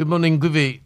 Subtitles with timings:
[0.00, 0.78] Good morning quý vị.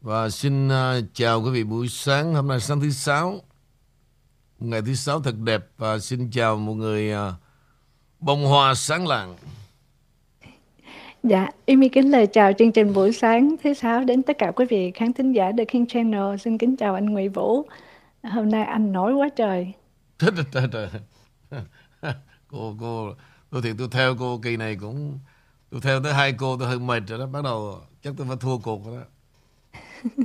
[0.00, 3.40] Và xin uh, chào quý vị buổi sáng hôm nay sáng thứ sáu.
[4.58, 7.34] Ngày thứ sáu thật đẹp và xin chào một người uh,
[8.20, 9.36] bông hoa sáng lạng.
[11.22, 14.64] Dạ, Amy kính lời chào chương trình buổi sáng thứ sáu đến tất cả quý
[14.70, 16.36] vị khán thính giả The King Channel.
[16.36, 17.62] Xin kính chào anh Nguyễn Vũ.
[18.22, 19.72] Hôm nay anh nổi quá trời.
[20.18, 20.88] Trời trời trời.
[22.48, 23.14] cô cô
[23.50, 25.18] tôi thì tôi theo cô kỳ này cũng
[25.72, 28.36] tôi theo tới hai cô tôi hơi mệt rồi đó bắt đầu chắc tôi phải
[28.40, 29.04] thua cuộc rồi đó.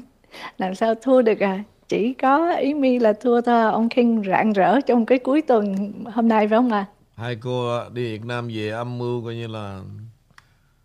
[0.57, 1.63] Làm sao thua được à?
[1.87, 5.93] Chỉ có ý mi là thua thôi ông King rạng rỡ trong cái cuối tuần
[6.13, 6.93] hôm nay phải không ạ à?
[7.15, 9.81] hai cô đi Việt Nam về âm mưu coi như là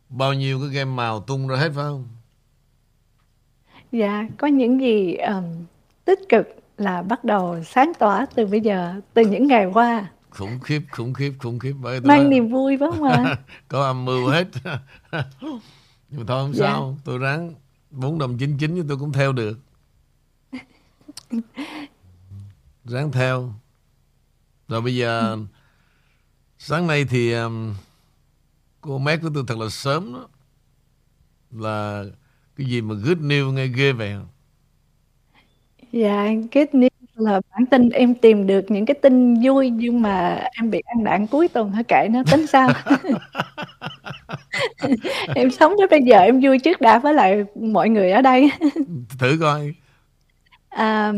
[0.09, 2.09] bao nhiêu cái game màu tung ra hết phải không?
[3.93, 5.45] Dạ có những gì um,
[6.05, 6.49] tích cực
[6.79, 11.15] là bắt đầu sáng tỏa từ bây giờ từ những ngày qua khủng khiếp khủng
[11.15, 11.73] khiếp khủng khiếp.
[11.81, 13.37] Bởi mang niềm vui phải không ạ?
[13.69, 14.49] Có âm mưu hết.
[16.11, 16.67] Nhưng thôi không dạ.
[16.67, 17.55] sao tôi ráng
[17.91, 19.59] bốn đồng chín chín tôi cũng theo được.
[22.85, 23.53] Ráng theo.
[24.69, 25.39] Rồi bây giờ
[26.59, 27.75] sáng nay thì um,
[28.81, 30.29] cô mét của tôi thật là sớm đó.
[31.51, 32.05] Là
[32.57, 34.17] cái gì mà good news nghe ghê vậy?
[35.93, 40.45] Dạ good news là bản tin em tìm được những cái tin vui nhưng mà
[40.61, 42.69] em bị ăn đạn cuối tuần hả kệ nó tính sao?
[45.35, 48.51] Em sống tới bây giờ em vui trước đã với lại mọi người ở đây.
[49.19, 49.75] Thử coi.
[50.69, 51.13] À,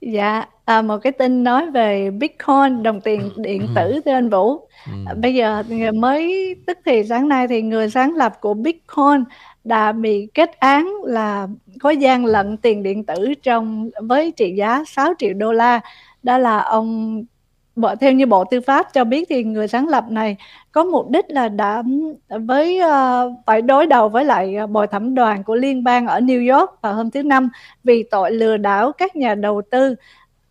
[0.00, 4.68] dạ à, một cái tin nói về bitcoin đồng tiền điện tử thưa anh vũ.
[4.86, 5.14] Ừ.
[5.16, 5.62] bây giờ
[5.94, 9.24] mới tức thì sáng nay thì người sáng lập của bitcoin
[9.68, 11.48] đã bị kết án là
[11.80, 15.80] có gian lận tiền điện tử trong với trị giá 6 triệu đô la.
[16.22, 17.24] Đó là ông
[17.76, 20.36] bộ theo như Bộ Tư pháp cho biết thì người sáng lập này
[20.72, 21.82] có mục đích là đã
[22.28, 26.58] với uh, phải đối đầu với lại bồi thẩm đoàn của liên bang ở New
[26.58, 27.48] York vào hôm thứ năm
[27.84, 29.94] vì tội lừa đảo các nhà đầu tư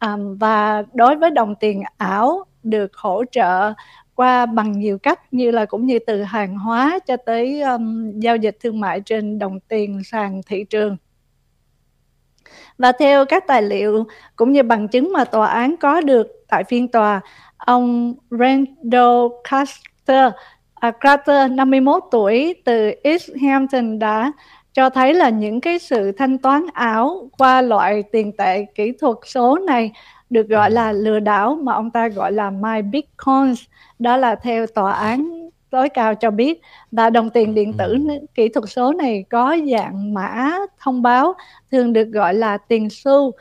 [0.01, 3.73] um, và đối với đồng tiền ảo được hỗ trợ
[4.17, 8.35] qua bằng nhiều cách như là cũng như từ hàng hóa cho tới um, giao
[8.35, 10.97] dịch thương mại trên đồng tiền sàn thị trường.
[12.77, 14.03] Và theo các tài liệu
[14.35, 17.21] cũng như bằng chứng mà tòa án có được tại phiên tòa,
[17.57, 20.33] ông Randall Carter,
[20.87, 24.31] uh, Carter 51 tuổi từ East Hampton đã
[24.73, 29.17] cho thấy là những cái sự thanh toán ảo qua loại tiền tệ kỹ thuật
[29.25, 29.91] số này
[30.29, 33.63] được gọi là lừa đảo mà ông ta gọi là My Bitcoins
[33.99, 36.61] đó là theo tòa án tối cao cho biết.
[36.91, 37.99] Và đồng tiền điện tử ừ.
[38.35, 41.33] kỹ thuật số này có dạng mã thông báo
[41.71, 43.31] thường được gọi là tiền xu.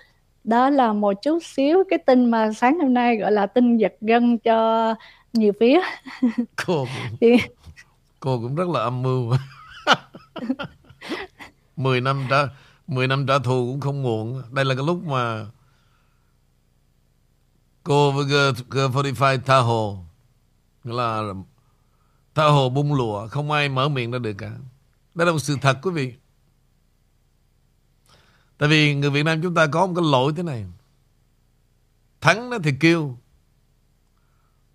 [0.44, 3.92] Đó là một chút xíu cái tin mà sáng hôm nay gọi là tin giật
[4.00, 4.94] gân cho
[5.32, 5.80] nhiều phía.
[6.66, 6.86] Cô
[7.20, 7.36] Thì...
[8.20, 9.32] cô cũng rất là âm mưu.
[11.76, 12.36] 10 năm trả
[12.86, 14.42] 10 năm trả thù cũng không muộn.
[14.50, 15.46] Đây là cái lúc mà
[17.86, 20.04] cô với G45 tha hồ
[20.84, 21.22] là
[22.34, 24.52] tha hồ bung lụa, không ai mở miệng ra được cả.
[25.14, 26.14] Đó là một sự thật, quý vị.
[28.58, 30.66] Tại vì người Việt Nam chúng ta có một cái lỗi thế này.
[32.20, 33.18] Thắng đó thì kêu,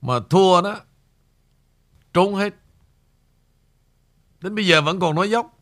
[0.01, 0.79] mà thua đó,
[2.13, 2.55] trốn hết.
[4.41, 5.59] Đến bây giờ vẫn còn nói dốc.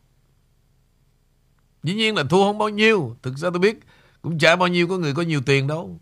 [1.82, 3.16] Dĩ nhiên là thua không bao nhiêu.
[3.22, 3.78] Thực ra tôi biết
[4.22, 6.00] cũng chả bao nhiêu có người có nhiều tiền đâu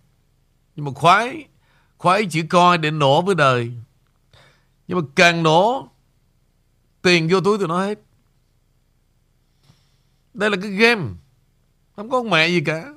[0.78, 1.48] nhưng mà khoái
[1.96, 3.72] khoái chỉ coi để nổ với đời.
[4.88, 5.88] Nhưng mà càng nổ,
[7.02, 7.98] Tiền vô túi tụi nó hết.
[10.34, 11.02] Đây là cái game.
[11.96, 12.94] Không có mẹ gì cả.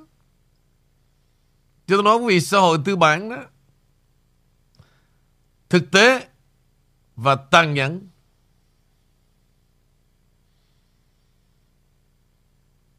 [1.86, 3.44] Cho tôi nói vì xã hội tư bản đó.
[5.68, 6.28] Thực tế
[7.16, 8.08] Và tàn nhẫn.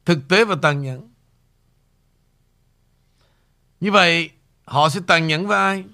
[0.05, 1.13] Thực tế và tàn nhẫn.
[3.79, 4.32] Như vậy
[4.65, 5.85] Họ sẽ tàn nhẫn với ai?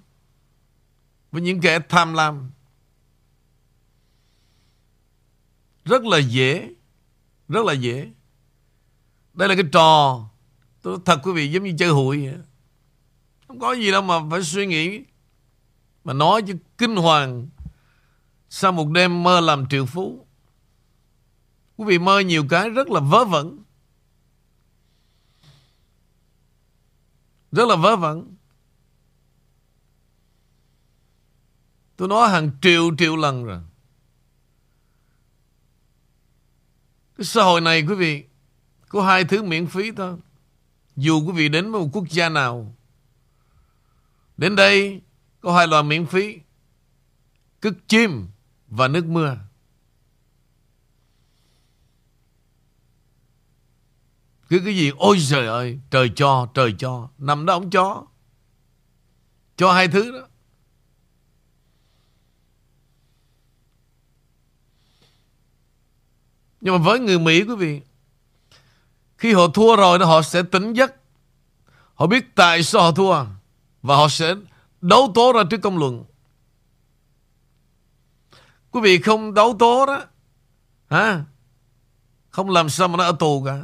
[1.32, 2.52] Với những kẻ tham lam.
[5.86, 6.70] Rất là dễ,
[7.48, 8.12] Rất là dễ.
[9.34, 10.26] Đây là cái trò,
[10.82, 12.38] Tôi thật quý vị, giống như chơi hụi vậy.
[13.48, 15.04] Không có gì đâu mà phải suy nghĩ.
[16.04, 17.48] Mà nói chứ kinh hoàng,
[18.50, 20.26] Sau một đêm mơ làm triệu phú.
[21.78, 23.64] Quý vị mơ nhiều cái rất là vớ vẩn.
[27.52, 28.36] Rất là vớ vẩn.
[32.00, 33.62] Tôi nói hàng triệu triệu lần rồi.
[37.18, 38.24] Cái xã hội này, quý vị,
[38.90, 40.18] Có hai thứ miễn phí thôi.
[40.96, 42.76] Dù quý vị đến một quốc gia nào,
[44.38, 45.02] Đến đây
[45.42, 46.40] Có hai loại miễn phí
[47.62, 48.28] Cứt chim
[48.68, 49.38] Và nước mưa.
[54.50, 57.10] Cứ cái gì, ôi trời ơi, Trời cho trời cho.
[57.18, 58.06] Nằm đó ông cho.
[59.58, 60.29] Cho hai thứ đó.
[66.62, 67.82] Nhưng mà với người Mỹ, quý vị,
[69.18, 70.96] Khi họ thua rồi Họ sẽ tỉnh giấc.
[71.94, 73.26] Họ biết tại sao họ thua
[73.82, 74.36] Và họ sẽ
[74.82, 76.06] đấu tố ra trước công luận.
[78.72, 80.06] Quý vị không đấu tố đó,
[80.90, 81.24] Hả?
[82.30, 83.62] Không làm sao mà nó ở tù cả.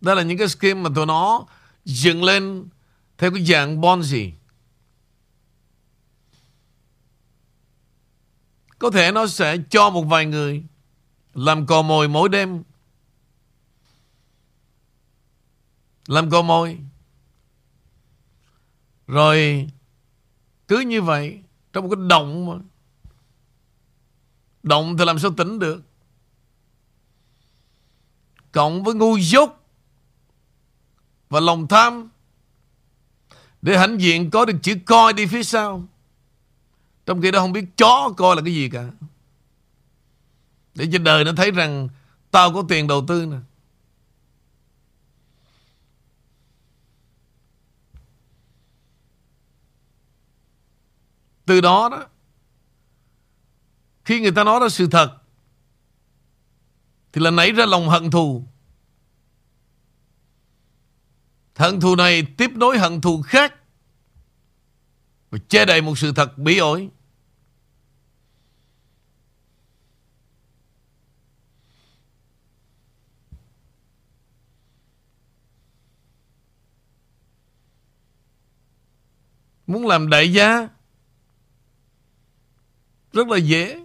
[0.00, 1.46] Đây là những cái scheme mà tụi nó
[1.84, 2.68] Dựng lên
[3.18, 4.30] Theo cái dạng Bonzi
[8.84, 10.62] Có thể nó sẽ cho một vài người
[11.34, 12.62] Làm cò mồi mỗi đêm.
[16.06, 16.78] Làm cò mồi.
[19.06, 19.68] Rồi,
[20.68, 21.38] Cứ như vậy,
[21.72, 22.54] Trong một cái động mà,
[24.62, 25.82] Động thì làm sao tỉnh được?
[28.52, 29.50] Cộng với ngu dốt
[31.28, 32.08] Và lòng tham,
[33.62, 35.88] Để hãnh diện có được chữ coi đi phía sau
[37.06, 38.90] trong khi đó không biết chó coi là cái gì cả.
[40.74, 41.88] Để cho đời nó thấy rằng
[42.30, 43.36] Tao có tiền đầu tư nè.
[51.46, 52.06] Từ đó đó,
[54.04, 55.16] Khi người ta nói ra sự thật,
[57.12, 58.44] Thì là nảy ra lòng hận thù.
[61.56, 63.54] Hận thù này tiếp nối hận thù khác.
[65.34, 66.90] Và che đậy một sự thật bí ổi.
[79.66, 80.68] Muốn làm đại gia,
[83.12, 83.84] Rất là dễ.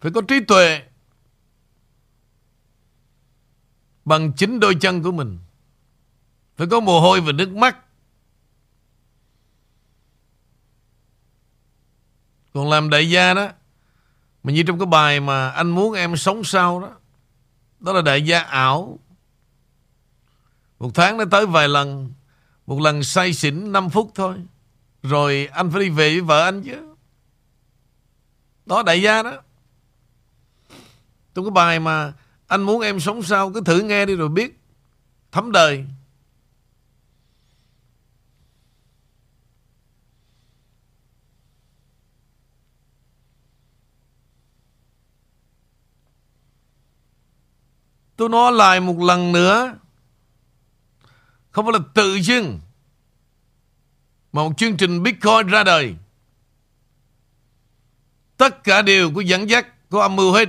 [0.00, 0.82] Phải có trí tuệ
[4.04, 5.38] Bằng chính đôi chân của mình.
[6.62, 7.76] Phải có mồ hôi và nước mắt.
[12.54, 13.48] Còn làm đại gia đó,
[14.42, 16.90] Mà như trong cái bài mà Anh muốn em sống sao đó
[17.80, 18.98] Đó là đại gia ảo.
[20.78, 22.12] Một tháng nó tới vài lần,
[22.66, 24.36] Một lần say xỉn 5 phút thôi,
[25.02, 26.94] Rồi anh phải đi về với vợ anh chứ.
[28.66, 29.32] Đó, đại gia đó.
[31.34, 32.12] Trong cái bài mà
[32.46, 34.60] Anh muốn em sống sao, Cứ thử nghe đi rồi biết,
[35.32, 35.86] Thấm đời.
[48.22, 49.74] Tôi nói lại một lần nữa
[51.50, 52.60] không phải là tự dưng
[54.32, 55.94] mà một chương trình Bitcoin ra đời.
[58.36, 60.48] Tất cả đều có dẫn dắt, có âm mưu hết.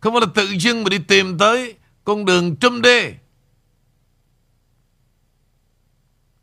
[0.00, 1.74] Không phải là tự dưng mà đi tìm tới
[2.04, 3.14] con đường trâm đê.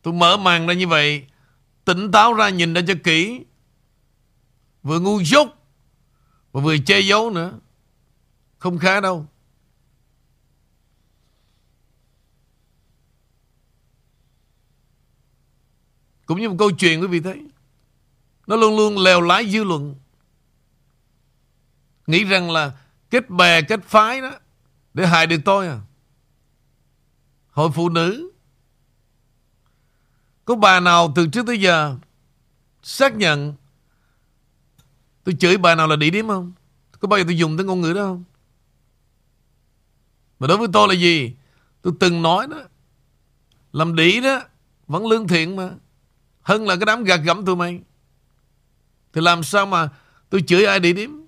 [0.01, 1.25] Tôi mở màn ra như vậy,
[1.85, 3.41] tỉnh táo ra nhìn ra cho kỹ.
[4.83, 5.47] Vừa ngu dốt,
[6.51, 7.59] và vừa che giấu nữa.
[8.59, 9.27] Không khá đâu.
[16.33, 17.41] Cũng như một câu chuyện, quý vị thấy.
[18.47, 19.95] Nó luôn luôn lèo lái dư luận.
[22.07, 22.77] Nghĩ rằng là
[23.09, 24.31] Kết bè, kết phái đó,
[24.93, 25.79] Để hại được tôi à?
[27.49, 28.31] Hội phụ nữ.
[30.45, 31.97] Có bà nào từ trước tới giờ
[32.83, 33.53] Xác nhận
[35.23, 36.53] Tôi chửi bà nào là địa điểm không?
[36.99, 38.23] Có bao giờ tôi dùng tới ngôn ngữ đó không?
[40.39, 41.35] Mà đối với tôi là gì?
[41.81, 42.57] Tôi từng nói đó,
[43.73, 44.41] Làm đĩ đó
[44.87, 45.69] Vẫn lương thiện mà
[46.43, 47.79] hơn là cái đám gạt gẫm tụi mày.
[49.13, 49.89] Thì làm sao mà
[50.29, 51.25] Tôi chửi ai địa điểm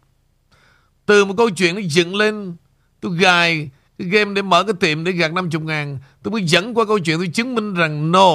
[1.06, 2.56] Từ một câu chuyện nó dựng lên,
[3.00, 6.74] Tôi gài cái game để mở cái tiệm Để gạt 50 ngàn, Tôi mới dẫn
[6.74, 8.32] qua câu chuyện tôi chứng minh rằng No,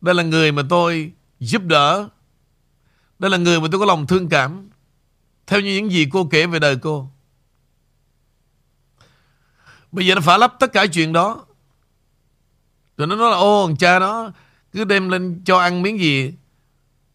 [0.00, 2.08] Đây là người mà tôi giúp đỡ.
[3.18, 4.70] Đây là người mà tôi có lòng thương cảm,
[5.46, 7.08] Theo như những gì cô kể về đời cô.
[9.92, 11.46] Bây giờ nó phải lắp tất cả chuyện đó.
[12.96, 14.30] Rồi nó nói là, Ô, thằng cha nó
[14.76, 16.32] cứ đem lên cho ăn miếng gì.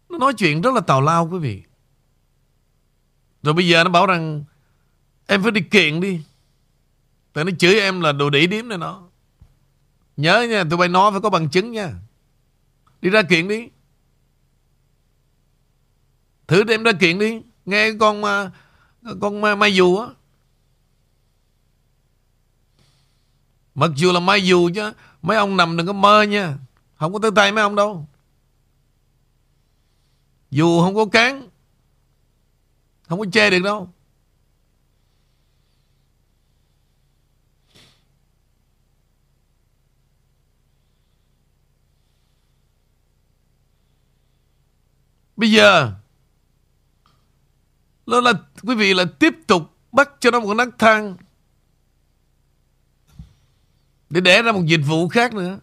[0.08, 1.62] Nó nói chuyện rất là tào lao quý vị.
[3.42, 4.44] Rồi bây giờ nó bảo rằng,
[5.26, 6.20] Em phải đi kiện đi.
[7.32, 9.02] Tại nó chửi em là đồ đỉ điếm này nó
[10.16, 11.92] Nhớ nha, Tụi bay nói phải có bằng chứng nha.
[13.00, 13.68] Đi ra kiện đi.
[16.46, 17.40] Thử đem ra kiện đi.
[17.64, 18.50] Nghe con à,
[19.20, 20.06] Con mai dù á.
[23.74, 24.92] Mặc dù là mai dù chứ,
[25.22, 26.58] Mấy ông nằm đừng có mơ nha
[27.02, 28.06] không có tới tay mấy ông đâu
[30.50, 31.48] Dù không có cán,
[33.02, 33.88] Không có chê được đâu.
[45.36, 45.92] Bây giờ
[48.06, 48.32] Đó là,
[48.62, 51.16] quý vị là tiếp tục bắt cho nó một nấc thang
[54.10, 55.58] để đẻ ra một dịch vụ khác nữa.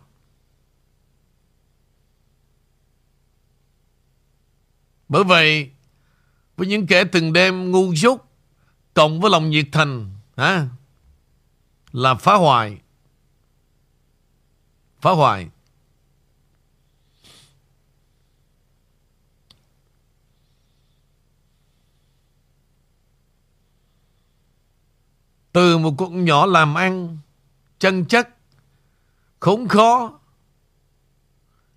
[5.09, 5.71] Bởi vậy,
[6.57, 8.25] với những kẻ từng đêm ngu dốt
[8.93, 10.67] cộng với lòng nhiệt thành hả,
[11.91, 12.77] là phá hoại.
[15.01, 15.49] Phá hoại.
[25.51, 27.17] Từ một cuộc nhỏ làm ăn
[27.79, 28.29] chân chất
[29.39, 30.19] khốn khó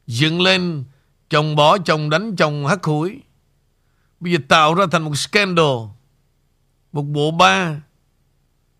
[0.06, 0.84] dựng lên
[1.32, 3.22] chồng bỏ, chồng đánh, chồng hắt hủi.
[4.20, 5.76] Bây giờ tạo ra thành một scandal,
[6.92, 7.82] một bộ ba,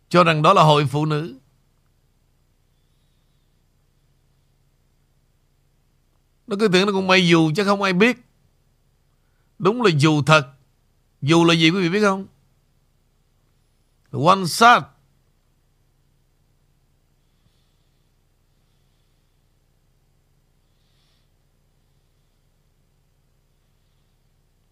[0.09, 1.39] cho rằng đó là hội phụ nữ.
[6.47, 8.17] Nó cứ tưởng nó cũng may dù chứ không ai biết.
[9.59, 10.53] Đúng là dù thật.
[11.23, 12.27] Dù là gì quý vị biết không?
[14.27, 14.83] One shot.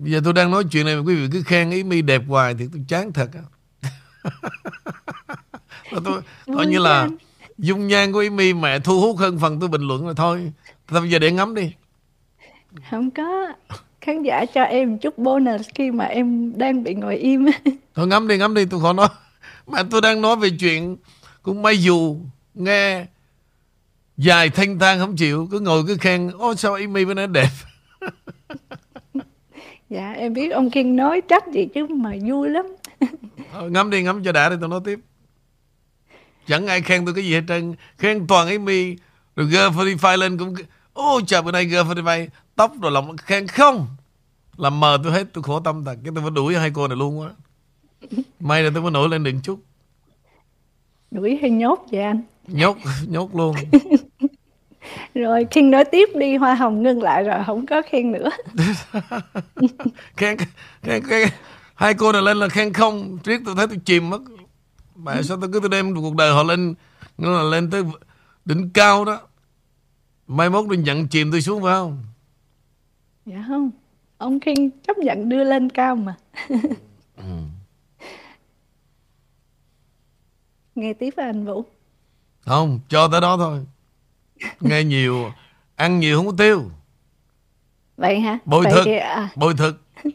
[0.01, 2.23] Bây giờ tôi đang nói chuyện này mà quý vị cứ khen ý mi đẹp
[2.29, 3.43] hoài thì tôi chán thật á.
[6.05, 6.23] tôi
[6.55, 7.09] coi như là
[7.59, 10.53] dung nhan của ý mi mẹ thu hút hơn phần tôi bình luận rồi thôi.
[10.89, 11.73] Thôi bây giờ để ngắm đi.
[12.91, 13.53] Không có
[14.01, 17.47] khán giả cho em chút bonus khi mà em đang bị ngồi im.
[17.95, 19.09] thôi ngắm đi ngắm đi tôi khó nói.
[19.67, 20.97] Mà tôi đang nói về chuyện
[21.43, 22.17] cũng may dù
[22.55, 23.07] nghe
[24.17, 27.51] dài thanh thang không chịu cứ ngồi cứ khen ô sao Amy bữa nay đẹp
[29.91, 32.67] Dạ em biết ông Kiên nói trách gì chứ mà vui lắm.
[33.53, 34.99] Thôi, ngắm đi ngắm cho đã đi tôi nói tiếp.
[36.47, 37.75] Chẳng ai khen tôi cái gì hết trơn.
[37.99, 38.97] Khen toàn Amy
[39.37, 40.55] Rồi Girl45 lên cũng
[40.93, 43.87] Ô trời bữa nay Girl45 Tóc rồi lòng khen không?
[44.57, 45.97] Làm mờ tôi hết tôi khổ tâm thật.
[46.05, 47.31] Cái tôi phải đuổi hai cô này luôn quá
[48.41, 49.61] May là tôi mới nổi lên được chút.
[51.11, 52.23] Đuổi hay nhốt vậy anh?
[52.47, 52.77] Nhốt
[53.09, 53.57] Nhốt luôn
[55.15, 58.31] rồi King nói tiếp đi Hoa Hồng ngưng lại rồi không có khen nữa.
[60.17, 60.37] Khen,
[60.83, 61.29] khen, khen
[61.75, 63.19] hai cô này lên là khen không?
[63.25, 64.21] Riết tôi thấy tôi chìm mất.
[64.95, 66.75] Mà sao tôi cứ tôi đem cuộc đời họ lên
[67.19, 67.83] nó là lên tới
[68.45, 69.21] đỉnh cao đó.
[70.27, 72.03] Mai mốt đừng nhận chìm tôi xuống phải không?
[73.27, 73.71] Dạ không.
[74.19, 76.15] Ông King chấp nhận đưa lên cao mà.
[77.17, 77.25] Ừ.
[80.75, 81.65] nghe tiếp với anh Vũ.
[82.41, 83.61] Không cho tới đó thôi
[84.61, 85.33] nghe nhiều
[85.77, 86.63] ăn nhiều không có tiêu.
[87.97, 88.39] Vậy hả?
[88.45, 89.29] Bồi vậy thực thì, à...
[89.37, 89.81] bồi thực.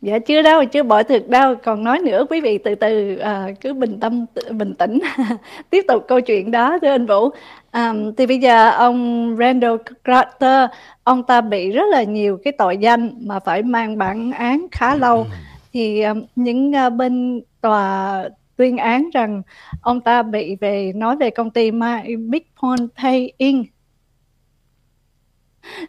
[0.00, 1.54] Dạ chưa đâu chưa bội thực đâu.
[1.64, 4.98] Còn nói nữa quý vị từ từ à, cứ bình tâm bình tĩnh.
[5.70, 7.30] Tiếp tục câu chuyện đó thưa anh vũ.
[7.70, 10.70] À, thì bây giờ ông Randall Carter
[11.04, 14.96] ông ta bị rất là nhiều cái tội danh mà phải mang bản án khá
[14.96, 15.26] lâu.
[15.72, 18.24] Thì um, những uh, bên tòa
[18.58, 19.42] tuyên án rằng
[19.82, 23.66] ông ta bị về nói về công ty My Big Pond Pay Inc.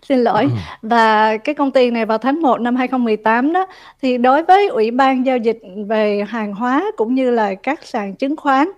[0.01, 0.43] Xin lỗi.
[0.43, 0.49] Ừ.
[0.81, 3.67] và cái công ty này vào tháng 1 năm 2018 đó
[4.01, 8.15] thì đối với ủy ban giao dịch về hàng hóa cũng như là các sàn
[8.15, 8.69] chứng khoán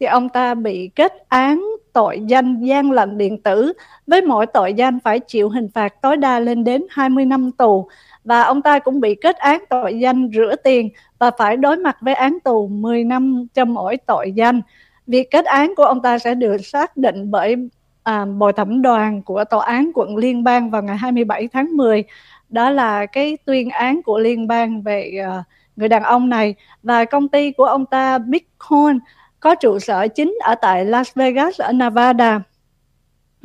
[0.00, 3.72] thì ông ta bị kết án tội danh gian lận điện tử
[4.06, 7.88] với mỗi tội danh phải chịu hình phạt tối đa lên đến 20 năm tù
[8.24, 11.96] và ông ta cũng bị kết án tội danh rửa tiền và phải đối mặt
[12.00, 14.60] với án tù 10 năm cho mỗi tội danh.
[15.06, 17.56] Việc kết án của ông ta sẽ được xác định bởi
[18.02, 22.04] à, bồi thẩm đoàn của tòa án quận liên bang vào ngày 27 tháng 10.
[22.48, 25.44] Đó là cái tuyên án của liên bang về uh,
[25.76, 28.98] người đàn ông này và công ty của ông ta Bitcoin
[29.40, 32.40] có trụ sở chính ở tại Las Vegas ở Nevada.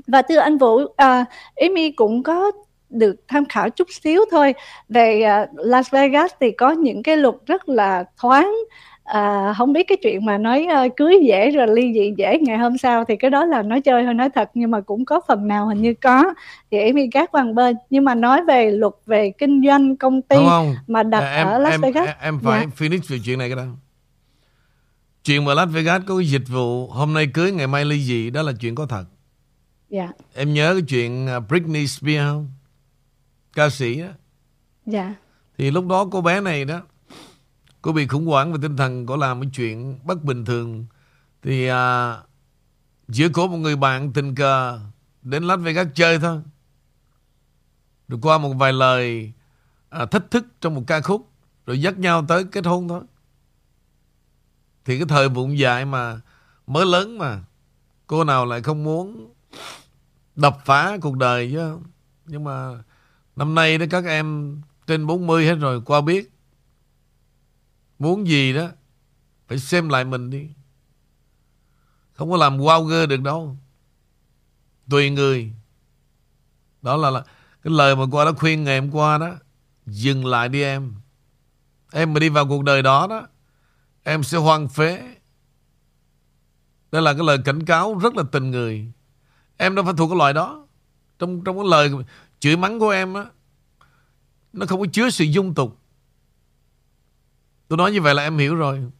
[0.07, 2.51] Và thưa anh Vũ, à, Amy cũng có
[2.89, 4.53] được tham khảo chút xíu thôi.
[4.89, 8.55] Về uh, Las Vegas thì có những cái luật rất là thoáng.
[9.03, 12.57] À, không biết cái chuyện mà nói uh, cưới dễ rồi ly dị dễ ngày
[12.57, 15.21] hôm sau thì cái đó là nói chơi thôi nói thật nhưng mà cũng có
[15.27, 16.33] phần nào hình như có.
[16.71, 17.75] Thì em đi gác qua bên.
[17.89, 20.75] Nhưng mà nói về luật về kinh doanh công ty không, không.
[20.87, 22.07] mà đặt à, em, ở Las em, Vegas.
[22.07, 22.71] em, em phải dạ.
[22.77, 23.65] finish về chuyện này cái đó
[25.25, 28.29] chuyện mà Las Vegas có cái dịch vụ hôm nay cưới ngày mai ly dị
[28.29, 29.05] đó là chuyện có thật.
[29.89, 30.09] Dạ.
[30.35, 32.49] Em nhớ cái chuyện à, Britney Spears không
[33.55, 34.07] ca sĩ đó
[34.85, 35.15] dạ.
[35.57, 36.81] Thì lúc đó cô bé này đó
[37.81, 40.85] cô bị khủng hoảng về tinh thần có làm cái chuyện bất bình thường.
[41.41, 42.17] Thì à,
[43.07, 44.79] giữa có một người bạn tình cờ
[45.21, 46.41] đến Las Vegas chơi thôi.
[48.07, 49.33] Rồi qua một vài lời
[49.89, 51.29] à, thách thức trong một ca khúc
[51.65, 53.01] Rồi dắt nhau tới kết hôn thôi.
[54.85, 56.19] Thì cái thời bụng dại mà
[56.67, 57.43] Mới lớn mà
[58.07, 59.33] Cô nào lại không muốn
[60.35, 61.77] Đập phá cuộc đời chứ.
[62.25, 62.83] Nhưng mà
[63.35, 66.31] Năm nay đó các em Trên 40 hết rồi qua biết.
[67.99, 68.67] Muốn gì đó
[69.47, 70.49] Phải xem lại mình đi.
[72.13, 73.57] Không có làm wow gơ được đâu.
[74.89, 75.53] Tùy người.
[76.81, 77.23] Đó là, là
[77.63, 79.31] Cái lời mà qua đó khuyên ngày hôm qua đó
[79.85, 80.93] Dừng lại đi em.
[81.91, 83.27] Em mà đi vào cuộc đời đó đó
[84.03, 85.15] Em sẽ hoang phế.
[86.91, 88.91] Đây là cái lời cảnh cáo rất là tình người.
[89.57, 90.67] Em đâu phải thuộc cái loại đó.
[91.19, 91.91] Trong trong cái lời
[92.39, 93.25] chửi mắng của em á,
[94.53, 95.79] Nó không có chứa sự dung tục.
[97.67, 98.91] Tôi nói như vậy là em hiểu rồi.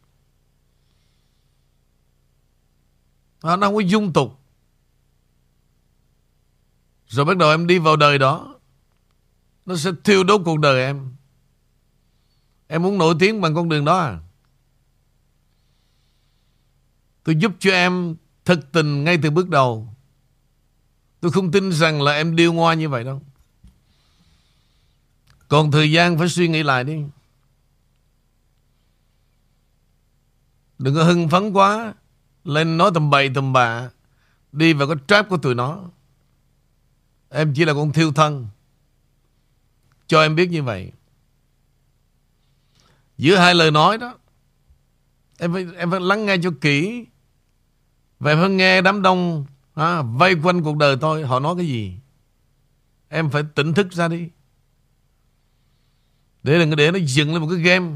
[3.42, 4.40] Nó không có dung tục.
[7.06, 8.58] Rồi bắt đầu em đi vào đời đó,
[9.66, 11.16] Nó sẽ thiêu đốt cuộc đời em.
[12.66, 14.18] Em muốn nổi tiếng bằng con đường đó à?
[17.24, 19.95] Tôi giúp cho em thực tình ngay từ bước đầu.
[21.26, 23.22] Tôi không tin rằng là em điêu ngoa như vậy đâu.
[25.48, 27.02] Còn thời gian phải suy nghĩ lại đi.
[30.78, 31.94] Đừng có hưng phấn quá.
[32.44, 33.90] Lên nói tầm bậy tầm bạ.
[34.52, 35.82] Đi vào cái trap của tụi nó.
[37.30, 38.48] Em chỉ là con thiêu thân.
[40.06, 40.92] Cho em biết như vậy.
[43.18, 44.18] Giữa hai lời nói đó
[45.38, 47.06] Em phải, em phải lắng nghe cho kỹ.
[48.18, 51.66] Và em phải nghe đám đông à, Vây quanh cuộc đời tôi Họ nói cái
[51.66, 51.92] gì?
[53.08, 54.28] Em phải tỉnh thức ra đi.
[56.42, 57.90] Để đừng để nó dựng lên một cái game.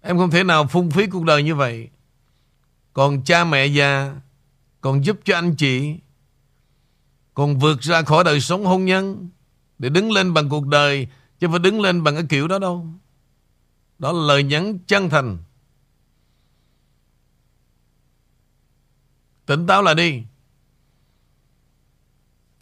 [0.00, 1.88] Em không thể nào phung phí cuộc đời như vậy.
[2.92, 4.14] Còn cha mẹ già
[4.80, 5.96] Còn giúp cho anh chị
[7.34, 9.28] Còn vượt ra khỏi đời sống hôn nhân
[9.78, 12.86] Để đứng lên bằng cuộc đời Chứ phải đứng lên bằng cái kiểu đó đâu.
[13.98, 15.38] Đó là lời nhắn chân thành.
[19.46, 20.22] Tỉnh táo lại đi.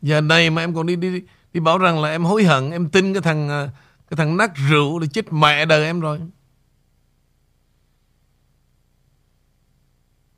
[0.02, 2.90] Giờ này mà em còn đi đi đi bảo rằng là em hối hận, Em
[2.90, 3.70] tin cái thằng à,
[4.10, 6.20] cái thằng nát rượu Để chết mẹ đời em rồi.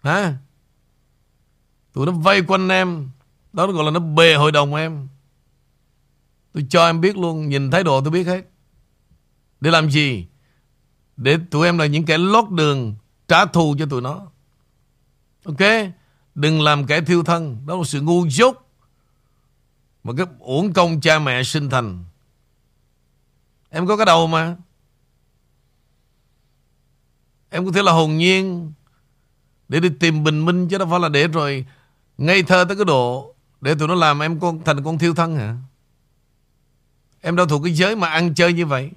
[0.02, 0.34] Hả?
[1.92, 3.10] Tụi nó vây quanh em.
[3.52, 5.08] Đó gọi là nó bề hội đồng em.
[6.52, 8.44] Tôi cho em biết luôn, Nhìn thái độ tôi biết hết.
[9.60, 10.26] Để làm gì?
[11.16, 12.94] Để tụi em là những kẻ lót đường,
[13.28, 14.26] Trả thù cho tụi nó.
[15.44, 15.60] Ok?
[16.36, 17.66] Đừng làm kẻ thiêu thân.
[17.66, 18.56] Đó là sự ngu dốt
[20.04, 22.04] Mà cái uổng công cha mẹ sinh thành.
[23.70, 24.56] Em có cái đầu mà.
[27.50, 28.72] Em có thể là hồn nhiên
[29.68, 31.66] Để đi tìm bình minh Chứ đâu phải là để rồi
[32.18, 35.36] Ngây thơ tới cái độ Để tụi nó làm em con thành con thiêu thân
[35.36, 35.56] hả?
[37.26, 38.90] Em đâu thuộc cái giới mà ăn chơi như vậy.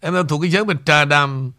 [0.00, 1.52] Em đâu thuộc cái giới mà trà đàm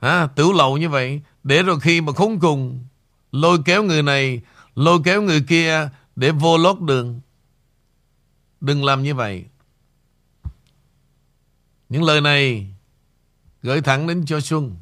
[0.00, 1.20] hả, Tiểu lậu như vậy.
[1.46, 2.84] Để rồi khi mà khốn cùng,
[3.32, 4.40] Lôi kéo người này,
[4.74, 7.20] Lôi kéo người kia Để vô lót đường.
[8.60, 9.44] Đừng làm như vậy.
[11.88, 12.66] Những lời này
[13.62, 14.76] Gửi thẳng đến cho Xuân.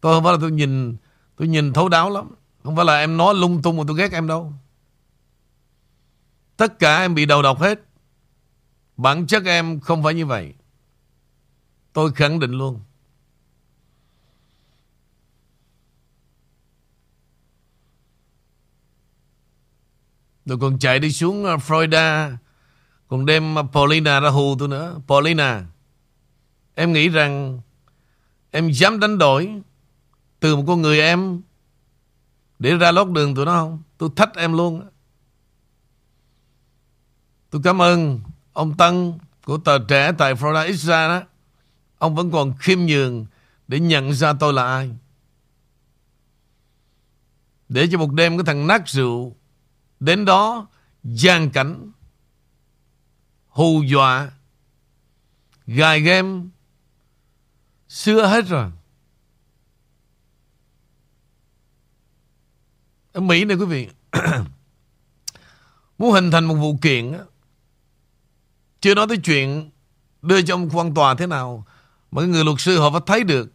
[0.00, 0.96] Tôi không phải là tôi nhìn
[1.36, 2.30] Tôi nhìn thấu đáo lắm.
[2.64, 4.52] Không phải là em nói lung tung mà tôi ghét em đâu.
[6.56, 7.80] Tất cả em bị đầu độc hết.
[8.96, 10.54] Bản chất em không phải như vậy.
[11.92, 12.80] Tôi khẳng định luôn.
[20.46, 22.36] Rồi còn chạy đi xuống à, Florida
[23.08, 25.64] Còn đem à, Paulina ra hù tôi nữa Paulina,
[26.74, 27.60] Em nghĩ rằng
[28.50, 29.60] Em dám đánh đổi
[30.40, 31.40] Từ một con người em
[32.58, 34.82] Để ra lót đường tụi nó không Tôi thách em luôn
[37.50, 38.20] Tôi cảm ơn
[38.52, 39.12] ông Tân
[39.44, 41.22] của tờ trẻ tại Florida Extra đó.
[41.98, 43.26] Ông vẫn còn khiêm nhường
[43.68, 44.90] để nhận ra tôi là ai.
[47.68, 49.36] Để cho một đêm cái thằng nát rượu
[50.02, 50.66] đến đó
[51.04, 51.90] gian cảnh
[53.48, 54.30] hù dọa
[55.66, 56.40] gài game
[57.88, 58.70] xưa hết rồi.
[63.12, 63.88] Ở Mỹ này quý vị
[65.98, 67.18] muốn hình thành một vụ kiện
[68.80, 69.70] chưa nói tới chuyện
[70.22, 71.66] đưa cho ông quan tòa thế nào.
[72.10, 73.52] Mà người luật sư họ phải thấy được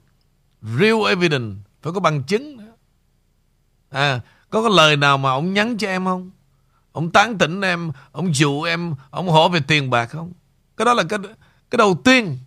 [0.62, 2.57] real evidence, phải có bằng chứng.
[3.89, 6.31] À, có cái lời nào mà ông nhắn cho em không?
[6.97, 10.33] Ông tán tỉnh em, ông dụ em, ông hỏi về tiền bạc không?
[10.77, 11.19] Cái đó là cái
[11.69, 12.38] cái đầu tiên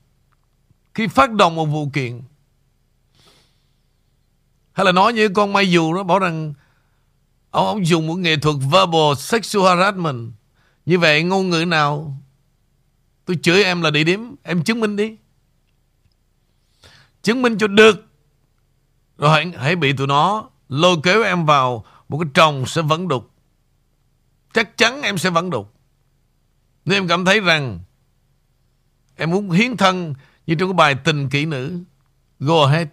[0.95, 2.23] khi phát động một vụ kiện.
[4.73, 6.55] Hay là nói như con may dù nó bảo rằng
[7.51, 10.33] Ông, ông dùng một nghệ thuật verbal sexual harassment.
[10.87, 12.17] Như vậy ngôn ngữ nào
[13.25, 15.17] tôi chửi em là địa điểm, em chứng minh đi.
[17.23, 18.07] Chứng minh cho được.
[19.19, 23.09] Rồi hãy, hãy bị tụi nó lôi kéo em vào một cái tròng sẽ vẫn
[23.09, 23.30] đục.
[24.53, 25.75] Chắc chắn em sẽ vẫn đục.
[26.85, 27.79] Nếu em cảm thấy rằng
[29.17, 30.15] em muốn hiến thân
[30.47, 31.81] như trong cái bài tình kỹ nữ,
[32.39, 32.89] go ahead.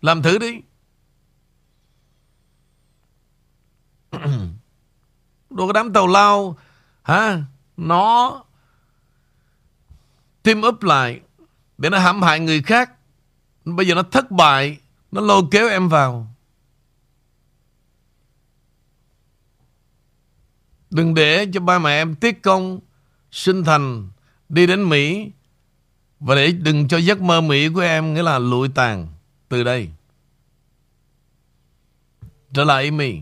[0.00, 0.60] Làm thử đi.
[5.50, 6.56] Đồ cái đám tàu lao
[7.02, 7.42] hả?
[7.76, 8.44] Nó
[10.42, 11.20] team up lại
[11.78, 12.90] để nó hãm hại người khác.
[13.64, 14.78] Bây giờ nó thất bại,
[15.12, 16.34] nó lôi kéo em vào.
[20.90, 22.80] Đừng để cho ba mẹ em tiết công
[23.30, 24.08] sinh thành
[24.48, 25.30] đi đến Mỹ
[26.20, 29.06] và để đừng cho giấc mơ Mỹ của em nghĩa là lụi tàn
[29.48, 29.88] từ đây.
[32.54, 33.18] Trở lại Amy.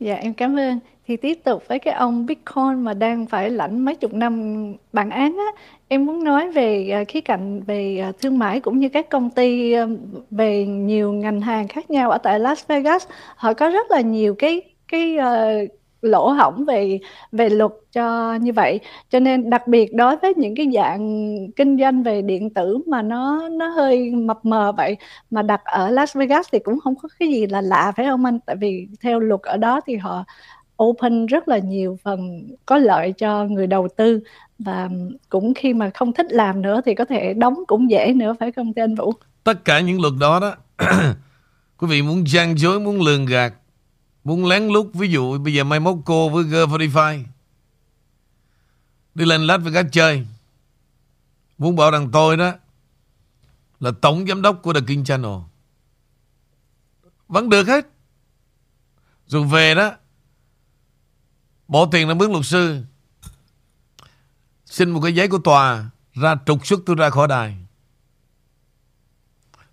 [0.00, 0.78] Dạ em cảm ơn.
[1.06, 5.10] Thì tiếp tục với cái ông Bitcoin mà đang phải lãnh mấy chục năm bản
[5.10, 8.88] án á, em muốn nói về à, khía cạnh về à, thương mại cũng như
[8.88, 9.86] các công ty à,
[10.30, 14.34] về nhiều ngành hàng khác nhau ở tại Las Vegas, họ có rất là nhiều
[14.38, 15.70] cái cái uh,
[16.02, 16.98] lỗ hổng về
[17.32, 18.80] về luật cho như vậy.
[19.10, 23.02] Cho nên đặc biệt đối với những cái dạng kinh doanh về điện tử mà
[23.02, 24.96] nó nó hơi mập mờ vậy,
[25.30, 28.24] mà đặt ở Las Vegas thì cũng không có cái gì là lạ, phải không
[28.24, 28.38] anh?
[28.46, 30.24] Tại vì theo luật ở đó thì họ
[30.82, 34.20] open rất là nhiều phần có lợi cho người đầu tư
[34.58, 34.88] và
[35.28, 38.52] cũng khi mà không thích làm nữa thì có thể đóng cũng dễ nữa, phải
[38.52, 39.12] không thưa anh Vũ?
[39.44, 40.54] Tất cả những luật đó đó,
[41.78, 43.52] quý vị muốn gian dối, muốn lường gạt
[44.28, 47.24] Muốn lén lút, Ví dụ, bây giờ mai mốt cô với Girl Verify
[49.14, 50.26] Đi lên Las Vegas chơi.
[51.58, 52.52] Muốn bảo rằng tôi đó
[53.80, 55.32] Là tổng giám đốc của The King Channel.
[57.28, 57.86] Vẫn được hết.
[59.26, 59.92] Rồi về đó,
[61.68, 62.82] Bỏ tiền ra mướn luật sư.
[64.64, 67.56] Xin một cái giấy của tòa Ra trục xuất tôi ra khỏi đài.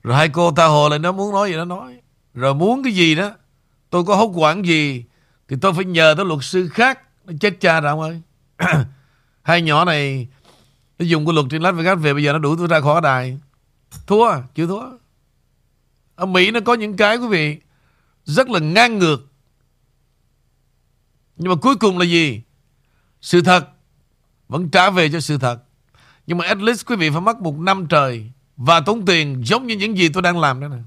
[0.04, 2.02] Rồi hai cô tha hồ lại nó muốn nói gì nó nói.
[2.34, 3.32] Rồi muốn cái gì đó
[3.96, 5.04] Tôi có hốt quản gì
[5.48, 8.22] Thì tôi phải nhờ tới luật sư khác Nó chết cha rồi ông ơi.
[9.42, 10.28] Hai nhỏ này
[11.00, 13.02] Nó dùng cái luật trên Las Vegas về Bây giờ nó đuổi tôi ra khỏi
[13.02, 13.40] đài.
[14.08, 14.82] Thua, chưa thua.
[16.16, 17.58] Ở Mỹ nó có những cái quý vị
[18.26, 19.28] Rất là ngang ngược.
[21.38, 22.42] Nhưng mà cuối cùng là gì?
[23.22, 23.68] Sự thật.
[24.48, 25.64] Vẫn trả về cho sự thật.
[26.28, 29.68] Nhưng mà at least quý vị phải mất một năm trời Và tốn tiền giống
[29.68, 30.78] như những gì tôi đang làm đó nè.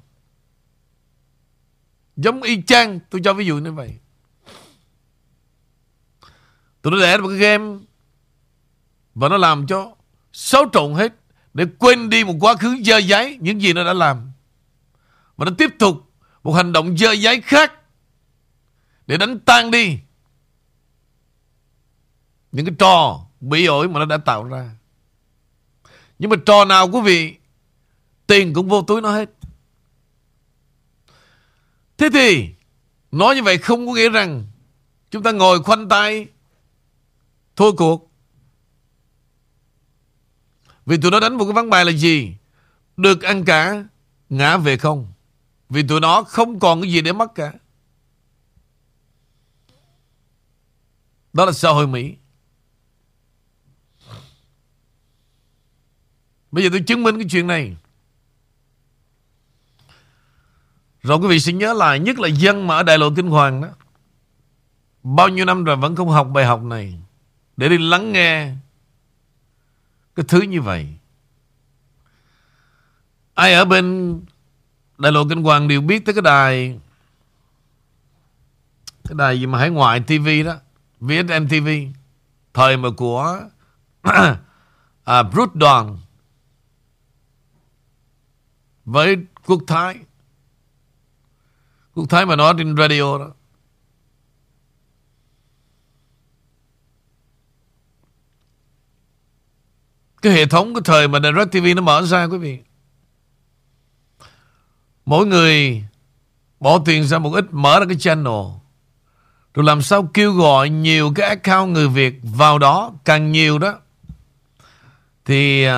[2.18, 3.94] Giống y chang, Tôi cho ví dụ như vậy.
[6.82, 7.78] Tụi nó để một cái game
[9.14, 9.96] Và nó làm cho
[10.32, 11.14] xấu trộn hết
[11.54, 14.32] Để quên đi một quá khứ dơ giấy, Những gì nó đã làm.
[15.36, 17.72] Và nó tiếp tục Một hành động dơ giấy khác
[19.06, 19.98] Để đánh tan đi
[22.52, 24.70] Những cái trò bị ổi mà nó đã tạo ra.
[26.18, 27.34] Nhưng mà trò nào, quý vị,
[28.26, 29.30] Tiền cũng vô túi nó hết.
[31.98, 32.54] Thế thì,
[33.10, 34.46] Nói như vậy không có nghĩa rằng
[35.10, 36.26] Chúng ta ngồi khoanh tay.
[37.56, 38.10] Thôi cuộc.
[40.86, 42.36] Vì tụi nó đánh một cái ván bài là gì?
[42.96, 43.84] Được ăn cả,
[44.28, 45.12] Ngã về không.
[45.68, 47.52] Vì tụi nó không còn cái gì để mất cả.
[51.32, 52.14] Đó là xã hội Mỹ.
[56.50, 57.76] Bây giờ tôi chứng minh cái chuyện này.
[61.02, 63.60] Rồi quý vị sẽ nhớ lại Nhất là dân mà ở đại lộ Kinh Hoàng
[63.60, 63.68] đó.
[65.02, 66.98] Bao nhiêu năm rồi vẫn không học bài học này.
[67.56, 68.52] Để đi lắng nghe
[70.14, 70.86] Cái thứ như vậy.
[73.34, 74.14] Ai ở bên
[74.98, 76.80] Đại lộ Kinh Hoàng đều biết tới cái đài
[79.04, 80.54] Cái đài gì mà hải ngoại TV đó
[81.00, 81.68] VSM TV
[82.54, 83.40] Thời mà của
[85.04, 85.98] à, Bruce Đoàn
[88.84, 89.98] Với Quốc Thái.
[91.98, 93.30] Quốc Thái mà nói trên radio đó.
[100.22, 102.58] Cái hệ thống cái thời mà Direct TV nó mở ra quý vị.
[105.06, 105.84] Mỗi người
[106.60, 108.44] bỏ tiền ra một ít mở ra cái channel.
[109.54, 112.92] Rồi làm sao kêu gọi nhiều cái account người Việt vào đó.
[113.04, 113.78] Càng nhiều đó.
[115.24, 115.72] Thì uh,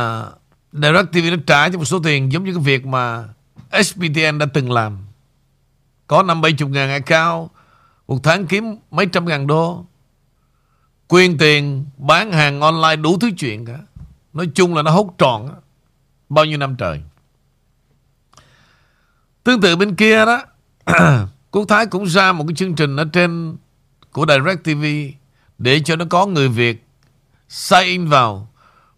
[0.72, 3.24] Direct TV nó trả cho một số tiền giống như cái việc mà
[3.82, 4.98] SPTN đã từng làm.
[6.10, 7.50] Có năm bảy chục ngàn account,
[8.08, 9.84] Một tháng kiếm mấy trăm ngàn đô
[11.08, 13.78] Quyên tiền Bán hàng online đủ thứ chuyện cả
[14.32, 15.54] Nói chung là nó hốt tròn đó.
[16.28, 17.00] Bao nhiêu năm trời
[19.44, 20.42] Tương tự bên kia đó,
[21.50, 23.56] Quốc Thái cũng ra một cái chương trình ở trên
[24.12, 24.84] của Direct TV
[25.58, 26.84] để cho nó có người Việt
[27.48, 28.50] sign in vào.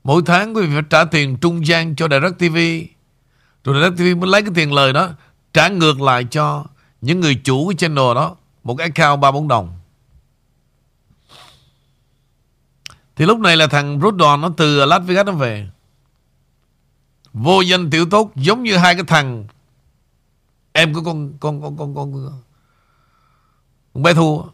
[0.04, 2.56] Mỗi tháng quý vị phải trả tiền trung gian cho Direct TV.
[3.64, 5.08] Rồi Direct TV mới lấy cái tiền lời đó
[5.52, 6.64] trả ngược lại cho
[7.02, 9.78] những người chủ cái channel đó một cái account 3-4 đồng.
[13.16, 15.68] Thì lúc này là thằng rút đòn nó từ Las Vegas nó về.
[17.32, 19.46] Vô danh tiểu tốt giống như hai cái thằng
[20.72, 22.42] em của con con con con con,
[23.94, 24.44] con bé Thu.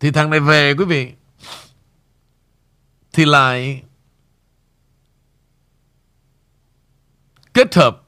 [0.00, 1.12] Thì thằng này về quý vị
[3.12, 3.82] thì lại
[7.54, 8.02] kết hợp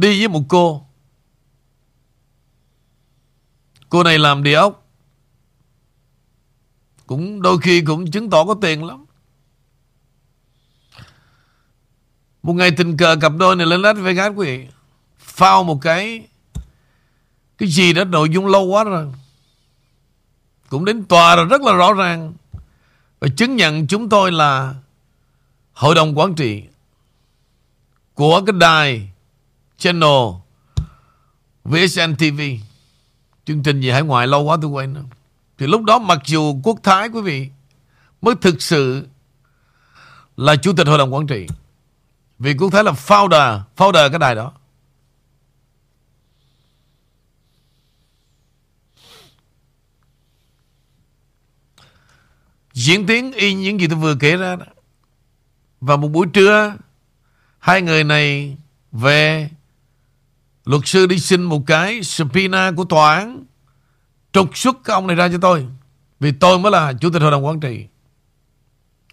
[0.00, 0.86] đi với một cô.
[3.88, 4.84] Cô này làm địa ốc
[7.06, 9.04] cũng đôi khi cũng chứng tỏ có tiền lắm.
[12.42, 14.68] Một ngày tình cờ cặp đôi này lên Las Vegas quý vị.
[15.18, 16.26] Phao một cái
[17.58, 19.12] cái gì đó nội dung lâu quá rồi.
[20.68, 22.34] Cũng đến tòa rồi rất là rõ ràng.
[23.20, 24.74] Và chứng nhận chúng tôi là
[25.72, 26.62] hội đồng quản trị
[28.14, 29.10] của cái đài
[29.78, 30.40] channel
[31.64, 32.40] VSN TV.
[33.44, 35.04] Chương trình gì hải ngoại lâu quá tôi quên nữa.
[35.58, 37.48] Thì lúc đó mặc dù quốc thái quý vị
[38.22, 39.06] mới thực sự
[40.36, 41.46] là chủ tịch hội đồng quản trị.
[42.38, 44.52] Vì quốc thái là founder, founder cái đài đó.
[52.72, 54.66] Diễn tiến y những gì tôi vừa kể ra đó.
[55.80, 56.74] Và một buổi trưa
[57.58, 58.56] Hai người này
[58.92, 59.50] về
[60.68, 63.44] Luật sư đi xin một cái subpoena của tòa án
[64.32, 65.66] trục xuất cái ông này ra cho tôi.
[66.20, 67.86] Vì tôi mới là chủ tịch hội đồng quản trị.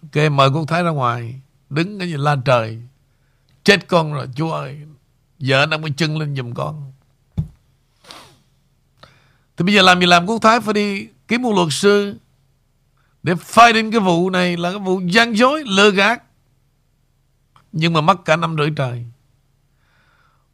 [0.02, 1.40] Ok, mời quốc thái ra ngoài.
[1.70, 2.82] Đứng cái gì la trời.
[3.64, 4.80] Chết con rồi, chú ơi.
[5.40, 6.92] Vợ đang mới chân lên giùm con.
[9.58, 12.16] Thì bây giờ làm gì làm quốc thái phải đi kiếm một luật sư
[13.24, 16.24] để fighting cái vụ này là cái vụ gian dối, lừa gạt.
[17.72, 19.06] Nhưng mà mất cả năm rưỡi trời.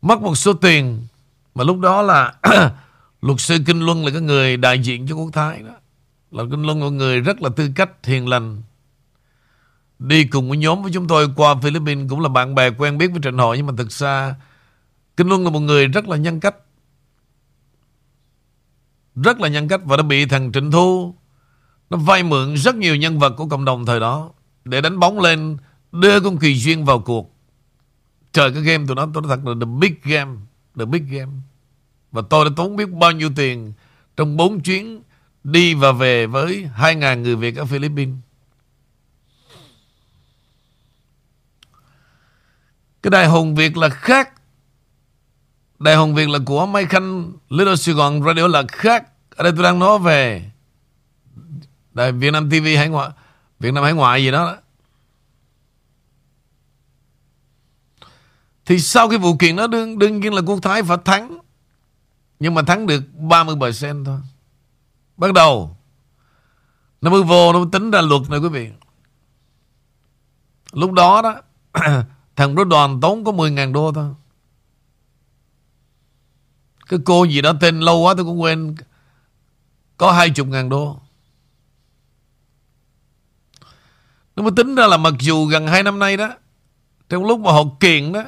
[0.02, 1.08] Mất một số tiền
[1.56, 2.34] mà lúc đó là
[3.22, 5.74] Luật sư Kinh Luân là cái người đại diện cho quốc thái đó.
[6.32, 8.62] Là Kinh Luân là người rất là tư cách, hiền lành.
[10.00, 13.08] Đi cùng với nhóm với chúng tôi qua Philippines cũng là bạn bè quen biết
[13.08, 13.58] với Trịnh Hội.
[13.58, 14.36] Nhưng mà thực ra
[15.18, 16.56] Kinh Luân là một người rất là nhân cách.
[19.16, 21.16] Rất là nhân cách và đã bị thằng Trịnh Thu
[21.90, 24.30] nó vay mượn rất nhiều nhân vật của cộng đồng thời đó
[24.66, 25.58] để đánh bóng lên
[25.92, 27.36] đưa con Kỳ Duyên vào cuộc.
[28.34, 30.32] Trời cái game tụi nó tôi nói thật là the big game.
[30.78, 31.32] The big game.
[32.12, 33.74] Và tôi đã tốn biết bao nhiêu tiền
[34.18, 35.02] trong 4 chuyến
[35.44, 38.16] đi và về với 2.000 người Việt ở Philippines.
[43.04, 44.34] Cái đài hùng Việt là khác.
[45.80, 49.08] Đài hùng Việt là của Mai Khanh Little Sài Gòn Radio là khác.
[49.36, 50.52] Ở đây tôi đang nói về
[51.94, 53.10] đài Việt Nam TV hải ngoại
[53.60, 54.58] Việt Nam hải ngoại gì đó,
[58.72, 61.38] Thì sau cái vụ kiện đó đương, đương nhiên là quốc thái phải thắng.
[62.40, 64.20] Nhưng mà thắng được 30% thôi.
[65.18, 65.78] Bắt đầu
[67.02, 68.70] Nó mới vô Nó mới tính ra luật này quý vị.
[70.72, 71.42] Lúc đó đó
[72.36, 74.14] Thằng đó đoàn tốn có 10.000 đô thôi.
[76.88, 78.76] Cái cô gì đó tên lâu quá tôi cũng quên.
[79.98, 81.00] Có 20.000 đô.
[84.36, 86.30] Nó mới tính ra là mặc dù gần 2 năm nay đó
[87.10, 88.24] Trong lúc mà họ kiện đó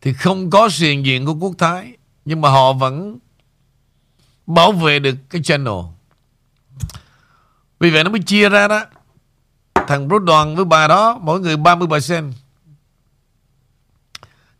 [0.00, 1.92] thì không có sự hiện diện của quốc thái
[2.24, 3.18] nhưng mà họ vẫn
[4.46, 5.74] bảo vệ được cái channel.
[7.80, 8.84] Vì vậy nó mới chia ra đó.
[9.74, 12.32] Thằng Rốt Đoàn với bà đó, mỗi người 30%.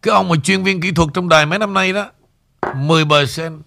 [0.02, 2.10] Cái ông mà chuyên viên kỹ thuật trong đài mấy năm nay đó
[2.62, 3.60] 10%.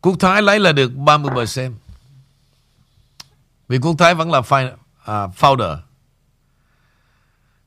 [0.00, 1.72] Quốc Thái lấy là được 30%.
[3.68, 4.42] Vì Quốc Thái vẫn là
[5.04, 5.76] à, founder.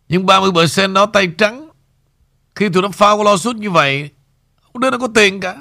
[0.10, 1.63] Nhưng 30% đó tay trắng.
[2.56, 4.10] Khi tụi nó phao lo suốt như vậy,
[4.62, 5.58] không đứa nó có tiền cả.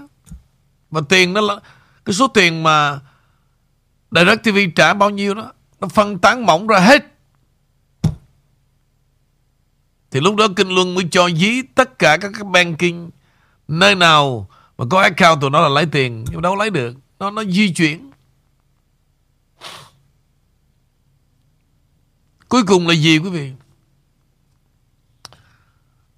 [0.91, 1.61] Mà tiền nó là
[2.05, 3.01] Cái số tiền mà
[4.11, 7.07] Direct TV trả bao nhiêu đó, Nó phân tán mỏng ra hết.
[10.11, 13.11] Thì lúc đó Kinh Luân mới cho dí Tất cả các cái banking
[13.69, 16.97] Nơi nào mà có account tụi nó là lấy tiền, Nhưng đâu lấy được.
[17.19, 18.11] Nó nó di chuyển.
[22.49, 23.53] Cuối cùng là gì quý vị?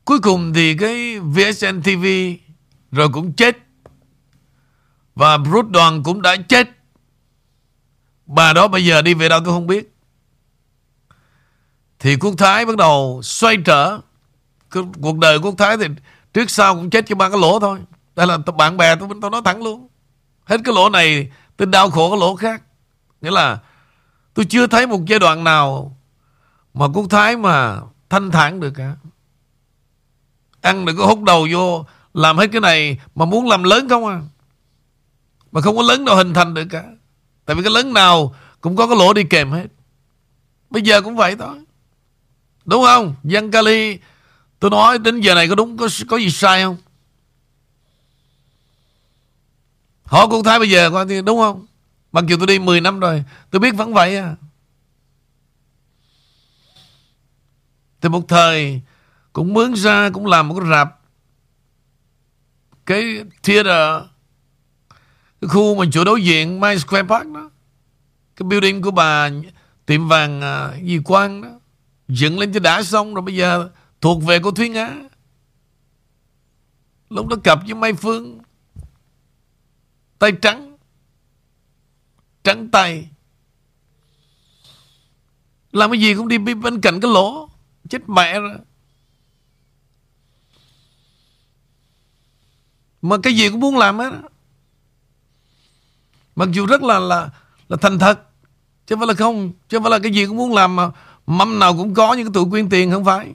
[0.04, 2.06] Cuối cùng thì cái VSN TV
[2.92, 3.58] rồi cũng chết.
[5.14, 6.70] Và Bruce Đoàn cũng đã chết.
[8.26, 9.94] Bà đó bây giờ đi về đâu tôi không biết.
[11.98, 14.00] Thì quốc thái bắt đầu xoay trở.
[15.02, 15.86] Cuộc đời quốc thái thì
[16.34, 17.78] Trước sau cũng chết cho ba cái lỗ thôi
[18.16, 19.88] Đây là bạn bè tôi, tôi nói thẳng luôn
[20.44, 22.62] Hết cái lỗ này tôi đau khổ cái lỗ khác
[23.20, 23.58] Nghĩa là
[24.34, 25.96] Tôi chưa thấy một giai đoạn nào
[26.74, 27.76] Mà Quốc Thái mà
[28.10, 28.96] thanh thản được cả
[30.64, 31.86] Ăn đừng có hút đầu vô.
[32.14, 34.20] Làm hết cái này Mà muốn làm lớn không à?
[35.52, 36.84] Mà không có lớn nào hình thành được cả.
[37.44, 39.66] Tại vì cái lớn nào Cũng có cái lỗ đi kèm hết.
[40.70, 41.56] Bây giờ cũng vậy thôi.
[42.64, 43.14] Đúng không?
[43.24, 43.98] Dân kali.
[44.58, 46.76] Tôi nói đến giờ này có đúng Có, có gì sai không?
[50.04, 51.66] Họ cũng thấy bây giờ coi thì đúng không?
[52.12, 54.34] Mặc dù tôi đi 10 năm rồi Tôi biết vẫn vậy à.
[58.00, 58.80] Thì một thời
[59.34, 61.00] cũng mướn ra Cũng làm một cái rạp.
[62.86, 64.02] Cái theater
[65.40, 67.50] Cái khu mà chỗ đối diện My Square Park đó.
[68.36, 69.30] Cái building của bà
[69.86, 70.42] Tiệm vàng
[70.98, 71.48] uh, Quang đó.
[72.08, 73.70] Dựng lên cho đã xong rồi bây giờ
[74.00, 74.94] Thuộc về cô Thúy nga.
[77.10, 78.38] Lúc đó cặp với Mai Phương.
[80.18, 80.76] Tay trắng.
[82.44, 83.08] Trắng tay.
[85.72, 87.48] Làm cái gì cũng đi bên cạnh cái lỗ.
[87.88, 88.58] Chết mẹ rồi.
[93.04, 94.12] Mà cái gì cũng muốn làm hết
[96.36, 97.30] Mặc dù rất là là
[97.68, 98.20] là thành thật
[98.86, 100.90] Chứ không phải là không Chứ không phải là cái gì cũng muốn làm mà
[101.26, 103.34] Mâm nào cũng có những cái tụi quyên tiền không phải.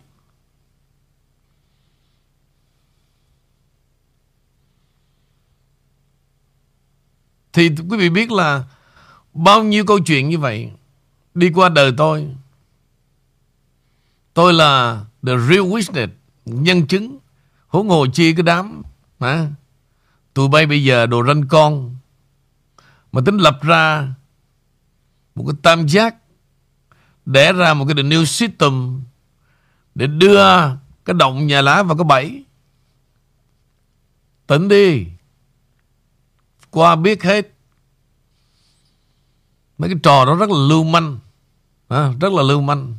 [7.53, 8.63] Thì quý vị biết là
[9.34, 10.71] Bao nhiêu câu chuyện như vậy
[11.34, 12.27] Đi qua đời tôi.
[14.34, 16.10] Tôi là The real witness
[16.45, 17.17] Nhân chứng
[17.67, 18.84] Huống hồ chi cái đám
[19.19, 19.47] à,
[20.33, 21.95] Tụi bay bây giờ đồ ranh con.
[23.11, 24.13] Mà tính lập ra
[25.35, 26.15] Một cái tam giác
[27.25, 29.01] Để ra một cái the new system
[29.95, 30.41] Để đưa
[31.05, 32.43] Cái động nhà lá vào cái bẫy.
[34.47, 35.07] Tỉnh đi.
[36.69, 37.53] Qua biết hết.
[39.77, 41.19] Mấy cái trò đó rất là lưu manh.
[41.87, 42.97] À, Rất là lưu manh.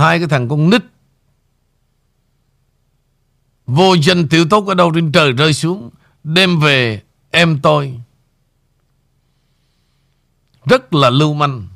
[0.00, 0.82] Hai cái thằng con nít.
[3.66, 5.90] Vô danh tiểu tốt ở đâu trên trời rơi xuống,
[6.24, 8.00] Đem về em tôi.
[10.64, 11.68] Rất là lưu manh.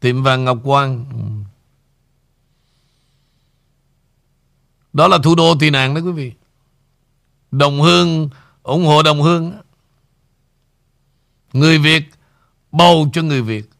[0.00, 1.04] Tiệm vàng Ngọc Quang.
[4.92, 6.32] Đó là thủ đô tị nạn đó quý vị.
[7.50, 8.28] Đồng Hương,
[8.62, 9.52] ủng hộ Đồng Hương
[11.54, 12.04] Người Việt
[12.72, 13.70] bầu cho người Việt.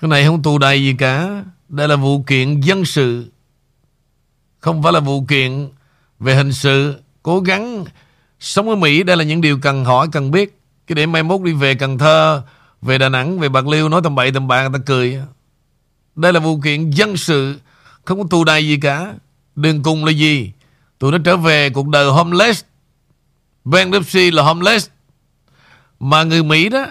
[0.00, 1.44] Cái này không tù đầy gì cả.
[1.68, 3.30] Đây là vụ kiện dân sự.
[4.58, 5.68] Không phải là vụ kiện
[6.18, 7.02] Về hình sự.
[7.22, 7.84] Cố gắng
[8.40, 10.60] Sống ở Mỹ, đây là những điều cần hỏi, Cần biết.
[10.86, 12.42] Cái để mai mốt đi về Cần Thơ,
[12.82, 15.22] Về Đà Nẵng, Về Bạc Liêu, Nói tầm bậy tầm bạ, người ta cười.
[16.14, 17.60] Đây là vụ kiện dân sự.
[18.04, 19.14] Không có tù đầy gì cả.
[19.56, 20.52] Đường cùng là gì?
[20.98, 22.64] Tụi nó trở về cuộc đời homeless.
[23.64, 24.88] Bankruptcy là homeless.
[26.00, 26.86] Mà người Mỹ đó,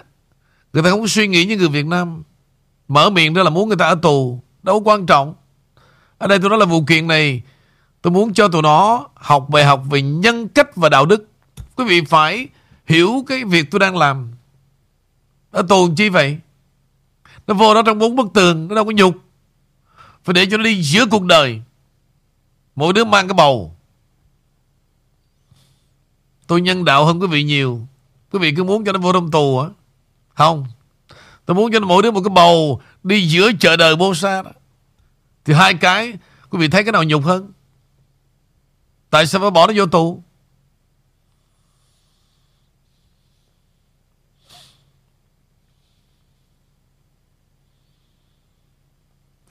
[0.76, 2.24] Người ta không có suy nghĩ như người Việt Nam.
[2.88, 4.42] Mở miệng đó là muốn người ta ở tù.
[4.64, 5.34] Đâu quan trọng.
[6.18, 7.42] Ở đây tôi nói là vụ kiện này.
[8.02, 11.28] Tôi muốn cho tụi nó học bài học về nhân cách và đạo đức.
[11.76, 12.48] Quý vị phải
[12.86, 14.32] hiểu cái việc tôi đang làm.
[15.52, 16.38] Ở tù chi vậy?
[17.48, 19.16] Nó vô đó trong bốn bức tường, Nó đâu có nhục.
[20.24, 21.62] Phải để cho nó đi giữa cuộc đời.
[22.76, 23.76] Mỗi đứa mang cái bầu.
[26.48, 27.88] Tôi nhân đạo hơn quý vị nhiều.
[28.32, 29.70] Quý vị cứ muốn cho nó vô trong tù á,
[30.34, 30.66] Không.
[31.46, 34.42] Tôi muốn cho nó mỗi đứa một cái bầu Đi giữa chợ đời bô xa
[34.42, 34.52] đó.
[35.46, 36.14] Thì hai cái
[36.50, 37.52] Quý vị thấy cái nào nhục hơn?
[39.10, 40.24] Tại sao phải bỏ nó vô tù?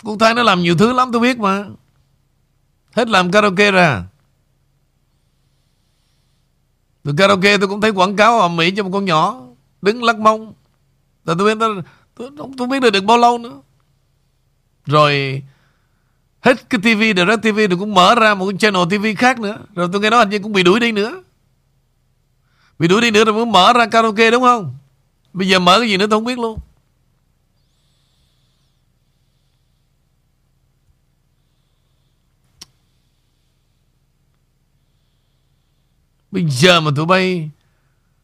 [0.05, 1.64] Cô Thái nó làm nhiều thứ lắm tôi biết mà.
[2.95, 4.05] Hết làm karaoke ra.
[7.05, 9.40] Từ karaoke tôi cũng thấy quảng cáo ở Mỹ cho một con nhỏ
[9.82, 10.53] Đứng lắc mông.
[11.24, 11.82] Rồi tôi biết tôi,
[12.14, 13.61] tôi, tôi biết được được bao lâu nữa.
[14.86, 15.42] Rồi
[16.45, 19.59] Hết cái TV Direct TV tôi cũng mở ra một cái channel TV khác nữa.
[19.74, 21.22] Rồi tôi nghe nói hình như cũng bị đuổi đi nữa.
[22.78, 24.74] Bị đuổi đi nữa rồi mới mở ra karaoke đúng không?
[25.32, 26.59] Bây giờ mở cái gì nữa tôi không biết luôn.
[36.35, 37.51] Bây giờ mà tụi bay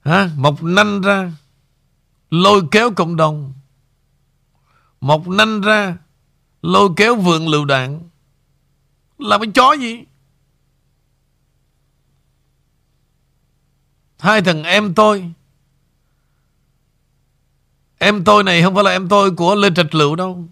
[0.01, 1.33] hả, Mọc nanh ra
[2.31, 3.53] Lôi kéo cộng đồng
[5.01, 5.97] Mọc nanh ra
[6.63, 8.09] Lôi kéo vườn lựu đạn
[9.19, 10.05] Là cái chó gì?
[14.19, 15.33] Hai thằng em tôi
[17.99, 20.49] Em tôi này không phải là em tôi của Lê Trạch Lựu đâu.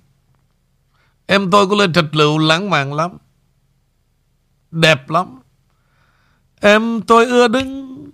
[1.27, 3.17] Em tôi của Lê Trạch Lựu lãng mạn lắm
[4.71, 5.38] Đẹp lắm.
[6.61, 8.05] Em tôi ưa đứng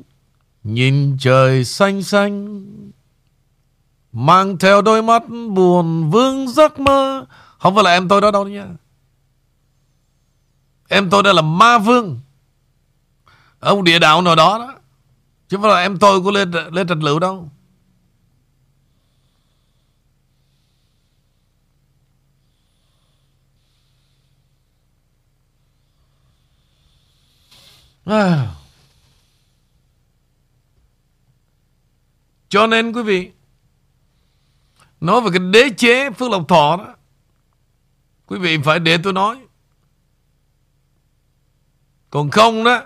[0.63, 2.65] Nhìn trời xanh xanh
[4.13, 7.27] Mang theo đôi mắt buồn vương giấc mơ.
[7.59, 8.67] Không phải là em tôi đó đâu nha
[10.89, 12.21] Em tôi đây là ma vương
[13.61, 14.75] ở một địa đạo nào đó đó.
[15.49, 17.51] Chứ không phải là em tôi của Lê, Lê Trạch Lựu đâu.
[28.05, 28.55] À.
[32.49, 33.31] Cho nên, quý vị,
[35.01, 36.95] Nói về cái đế chế Phước Lộc Thọ đó,
[38.27, 39.37] Quý vị phải để tôi nói.
[42.11, 42.83] Còn không đó,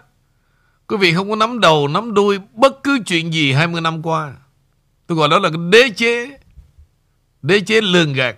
[0.87, 4.37] Quý vị không có nắm đầu, Nắm đuôi bất cứ chuyện gì 20 năm qua.
[5.07, 6.39] Tôi gọi đó là cái đế chế
[7.43, 8.37] Đế chế lường gạt.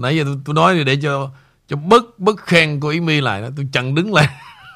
[0.00, 1.30] Nãy giờ tôi, tôi nói để cho
[1.68, 4.26] cho bớt bớt khen cô Ý My lại đó Tôi chặn đứng lại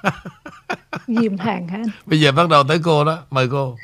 [1.07, 1.91] Dìm hàng hả anh?
[2.07, 3.77] Bây giờ bắt đầu tới cô đó Mời cô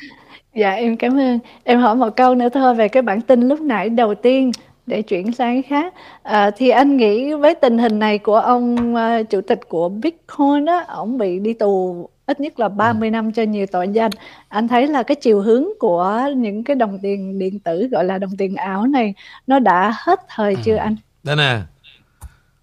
[0.54, 3.60] Dạ em cảm ơn Em hỏi một câu nữa thôi về cái bản tin lúc
[3.60, 4.52] nãy đầu tiên
[4.86, 8.94] để chuyển sang cái khác à, thì anh nghĩ với tình hình này của ông
[8.94, 13.12] uh, chủ tịch của Bitcoin đó ông bị đi tù ít nhất là 30 ừ.
[13.12, 14.10] năm cho nhiều tội danh
[14.48, 18.18] anh thấy là cái chiều hướng của những cái đồng tiền điện tử gọi là
[18.18, 19.14] đồng tiền ảo này
[19.46, 20.60] nó đã hết thời ừ.
[20.64, 21.62] chưa anh đây nè.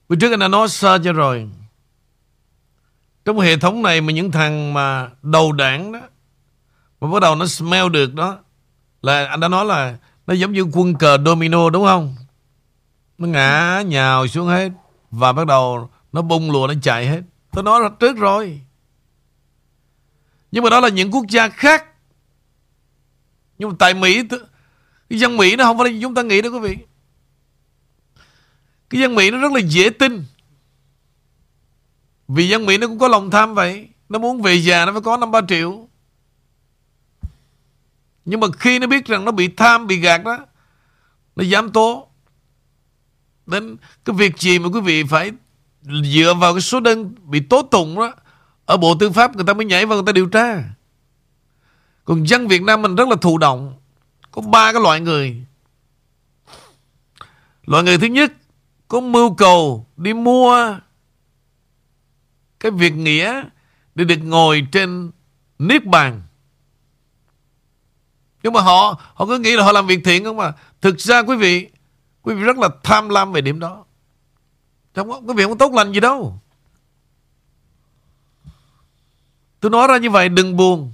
[0.10, 1.49] Bữa trước anh đã nói sơ cho rồi.
[3.26, 5.99] Trong hệ thống này mà những thằng mà đầu đảng đó,
[7.01, 8.38] Mà bắt đầu nó smell được đó,
[9.01, 9.97] Là anh đã nói là
[10.28, 12.16] Nó giống như quân cờ domino đúng không?
[13.18, 14.72] Nó ngã nhào xuống hết
[15.12, 17.22] Và bắt đầu nó bung lùa, nó chạy hết.
[17.51, 18.62] Tôi nói trước rồi.
[20.51, 21.86] Nhưng mà đó là những quốc gia khác.
[23.57, 24.24] Nhưng mà tại Mỹ
[25.10, 26.78] dân Mỹ nó không phải là chúng ta nghĩ đâu quý vị
[28.89, 30.25] cái dân Mỹ nó rất là dễ tin.
[32.27, 33.89] Vì dân Mỹ nó cũng có lòng tham vậy.
[34.09, 35.87] Nó muốn về già nó phải có 5-3 triệu.
[38.25, 40.37] Nhưng mà khi nó biết rằng nó bị tham, Bị gạt đó,
[41.35, 42.07] Nó dám tố.
[43.45, 45.31] Đến cái việc gì mà quý vị phải
[45.81, 48.13] Dựa vào cái số đơn Bị tố tụng đó,
[48.65, 50.63] Ở Bộ Tư pháp người ta mới nhảy vào người ta điều tra.
[52.05, 53.73] Còn dân Việt Nam mình rất là thụ động.
[54.31, 55.45] Có ba cái loại người.
[57.65, 58.33] Loại người thứ nhất
[58.89, 60.77] có mưu cầu đi mua
[62.59, 63.43] cái việc nghĩa
[63.95, 65.11] để được ngồi trên
[65.59, 66.21] niết bàn.
[68.43, 70.53] Nhưng mà họ họ cứ nghĩ là họ làm việc thiện không mà.
[70.81, 71.69] Thực ra quý vị,
[72.21, 73.85] quý vị rất là tham lam về điểm đó.
[74.93, 76.39] trong có, việc không tốt lành gì đâu.
[79.59, 80.93] Tôi nói ra như vậy đừng buồn.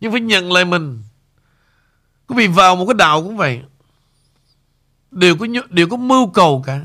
[0.00, 1.02] Nhưng phải nhận lại mình.
[2.26, 3.62] Quý vị vào một cái đạo cũng vậy
[5.10, 6.84] đều có đều có mưu cầu cả.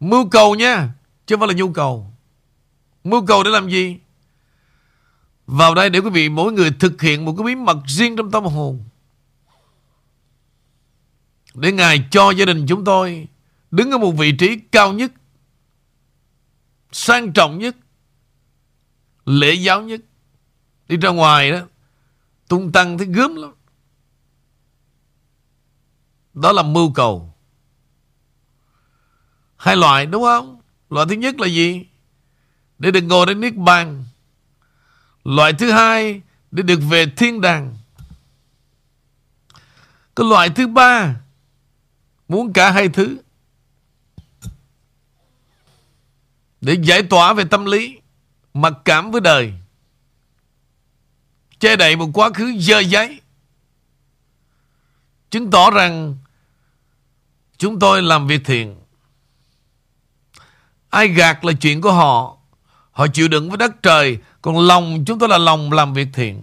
[0.00, 0.94] Mưu cầu nha,
[1.26, 2.12] chứ không phải là nhu cầu.
[3.04, 3.98] Mưu cầu để làm gì?
[5.46, 8.30] Vào đây để quý vị mỗi người thực hiện một cái bí mật riêng trong
[8.30, 8.84] tâm hồn.
[11.54, 13.28] Để Ngài cho gia đình chúng tôi
[13.70, 15.12] đứng ở một vị trí cao nhất,
[16.92, 17.76] sang trọng nhất,
[19.26, 20.00] lễ giáo nhất.
[20.88, 21.60] Đi ra ngoài đó,
[22.48, 23.52] tung tăng thấy gớm lắm.
[26.34, 27.34] Đó là mưu cầu.
[29.56, 30.60] Hai loại, đúng không?
[30.90, 31.86] Loại thứ nhất là gì?
[32.78, 34.04] Để được ngồi đến Niết Bàn.
[35.24, 36.20] Loại thứ hai,
[36.50, 37.76] Để được về thiên đàng.
[40.16, 41.14] Cái loại thứ ba,
[42.28, 43.18] Muốn cả hai thứ.
[46.60, 47.98] Để giải tỏa về tâm lý,
[48.54, 49.52] Mặc cảm với đời.
[51.58, 53.20] Che đậy một quá khứ dơ giấy.
[55.30, 56.16] Chứng tỏ rằng
[57.62, 58.80] Chúng tôi làm việc thiện.
[60.90, 62.36] Ai gạt là chuyện của họ.
[62.90, 64.18] Họ chịu đựng với đất trời.
[64.42, 66.42] Còn lòng chúng tôi là lòng làm việc thiện.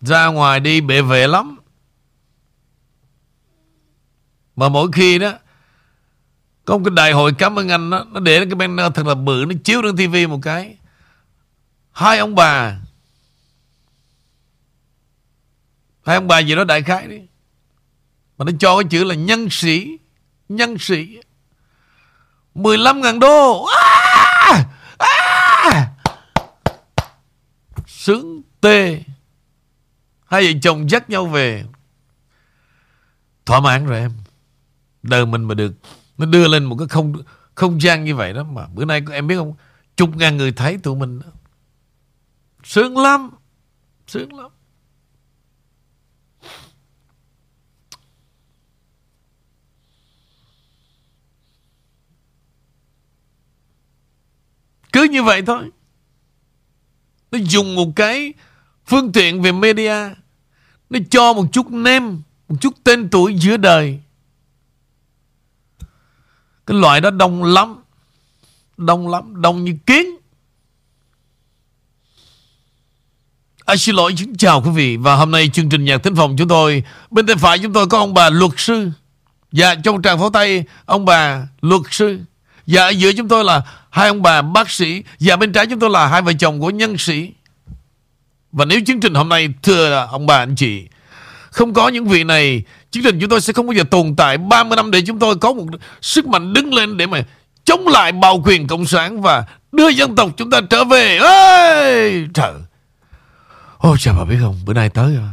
[0.00, 1.58] Ra ngoài đi bệ vệ lắm.
[4.56, 5.32] Mà mỗi khi đó
[6.64, 9.14] Có một cái đại hội cảm ơn anh đó, Nó để cái banner thật là
[9.14, 10.76] bự Nó chiếu trên tivi một cái
[11.92, 12.78] Hai ông bà
[16.04, 17.20] Hai ông bà gì đó đại khái đi
[18.38, 19.98] mà nó cho cái chữ là nhân sĩ.
[20.48, 21.20] Nhân sĩ.
[22.54, 23.64] 15 ngàn đô.
[23.64, 24.64] À!
[24.98, 25.90] À!
[27.86, 29.02] Sướng tê.
[30.26, 31.64] Hai vợ chồng dắt nhau về.
[33.46, 34.12] Thỏa mãn rồi em.
[35.02, 35.72] Đời mình mà được.
[36.18, 37.14] Nó đưa lên một cái không
[37.54, 39.54] không gian như vậy đó Mà bữa nay em biết không?
[39.96, 41.26] Chục ngàn người thấy tụi mình đó.
[42.64, 43.30] Sướng lắm.
[44.06, 44.50] Sướng lắm.
[54.94, 55.70] Cứ như vậy thôi.
[57.30, 58.32] Nó dùng một cái
[58.86, 59.94] Phương tiện về media.
[60.90, 64.00] Nó cho một chút nem Một chút tên tuổi giữa đời.
[66.66, 67.76] Cái loại đó đông lắm.
[68.76, 70.06] Đông lắm Đông như kiến.
[73.64, 74.96] À, xin lỗi, xin chào quý vị.
[74.96, 77.86] Và hôm nay chương trình Nhạc Thính Phòng chúng tôi Bên tay phải chúng tôi
[77.86, 78.90] có ông bà luật sư.
[79.52, 82.20] Và trong tràng pháo tay Ông bà luật sư.
[82.66, 85.80] Và ở giữa chúng tôi là hai ông bà bác sĩ Và bên trái chúng
[85.80, 87.30] tôi là hai vợ chồng của nhân sĩ.
[88.52, 90.86] Và nếu chương trình hôm nay Thưa ông bà anh chị
[91.50, 94.38] Không có những vị này Chương trình chúng tôi sẽ không bao giờ tồn tại
[94.38, 95.64] 30 năm để chúng tôi có một
[96.00, 97.22] sức mạnh đứng lên Để mà
[97.64, 101.18] chống lại bạo quyền cộng sản Và đưa dân tộc chúng ta trở về.
[101.18, 102.52] Ê, Trời.
[103.78, 105.28] Ôi trời bà biết không Bữa nay tới ờ,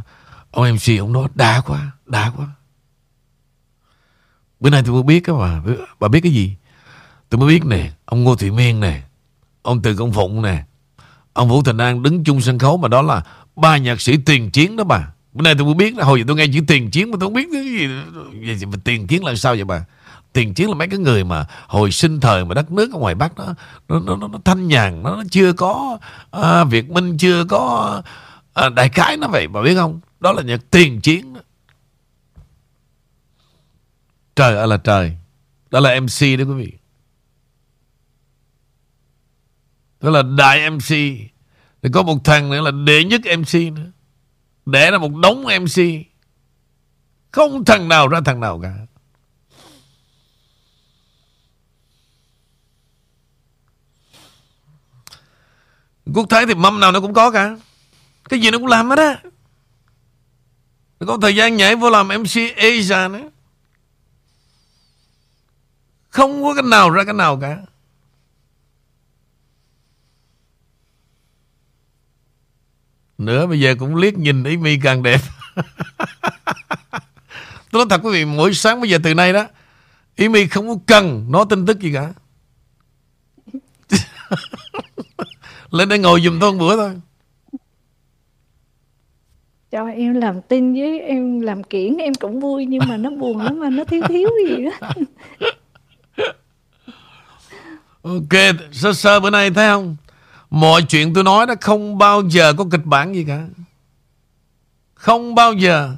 [0.50, 2.46] Ông MC ông nói đã quá Đã quá.
[4.60, 5.60] Bữa nay tôi mới biết các bà
[6.00, 6.56] Bà biết cái gì?
[7.32, 9.02] Tôi mới biết nè Ông Ngô Thị Miên nè
[9.62, 10.64] Ông Từ Công Phụng nè
[11.32, 13.22] Ông Vũ Thành An đứng chung sân khấu Mà đó là
[13.56, 15.12] ba nhạc sĩ tiền chiến đó bà.
[15.32, 17.34] Bữa nay tôi mới biết Hồi giờ tôi nghe chữ tiền chiến Mà tôi không
[17.34, 17.88] biết cái gì,
[18.54, 19.84] gì mà Tiền chiến là sao vậy bà?
[20.32, 23.14] Tiền chiến là mấy cái người mà hồi sinh thời mà đất nước ở ngoài
[23.14, 23.54] Bắc đó,
[23.88, 25.98] nó, nó, nó, nó thanh nhàn, nó, nó chưa có
[26.30, 28.02] à, Việt Minh chưa có
[28.54, 30.00] à, đại khái nó vậy bà biết không?
[30.20, 31.34] Đó là nhạc tiền chiến.
[31.34, 31.40] Đó.
[34.36, 35.16] trời ơi là trời.
[35.70, 36.72] Đó là MC đó quý vị.
[40.02, 40.88] Đó là đại MC
[41.82, 43.90] thì có một thằng nữa là đệ nhất MC nữa.
[44.66, 45.82] Để là một đống MC
[47.30, 48.74] không thằng nào ra thằng nào cả.
[56.14, 57.56] Quốc Thái thì mâm nào nó cũng có cả.
[58.28, 59.18] Cái gì nó cũng làm hết á.
[61.06, 63.30] Có thời gian nhảy vô làm MC Asia nữa.
[66.08, 67.58] Không có cái nào ra cái nào cả.
[73.24, 75.20] Nữa bây giờ cũng liếc nhìn ý mi càng đẹp.
[77.70, 79.46] Tôi nói thật quý vị Mỗi sáng bây giờ từ nay đó
[80.16, 82.12] Ý mi không có cần nói tin tức gì cả.
[85.70, 87.00] Lên đây ngồi dùm tôi một bữa thôi.
[89.70, 93.38] Cho em làm tin với em làm kiển em cũng vui nhưng mà nó buồn
[93.38, 94.70] lắm mà nó thiếu thiếu gì đó.
[98.02, 99.96] Ok sơ sơ bữa nay thấy không
[100.52, 103.46] mọi chuyện tôi nói đó không bao giờ có kịch bản gì cả.
[104.94, 105.96] Không bao giờ.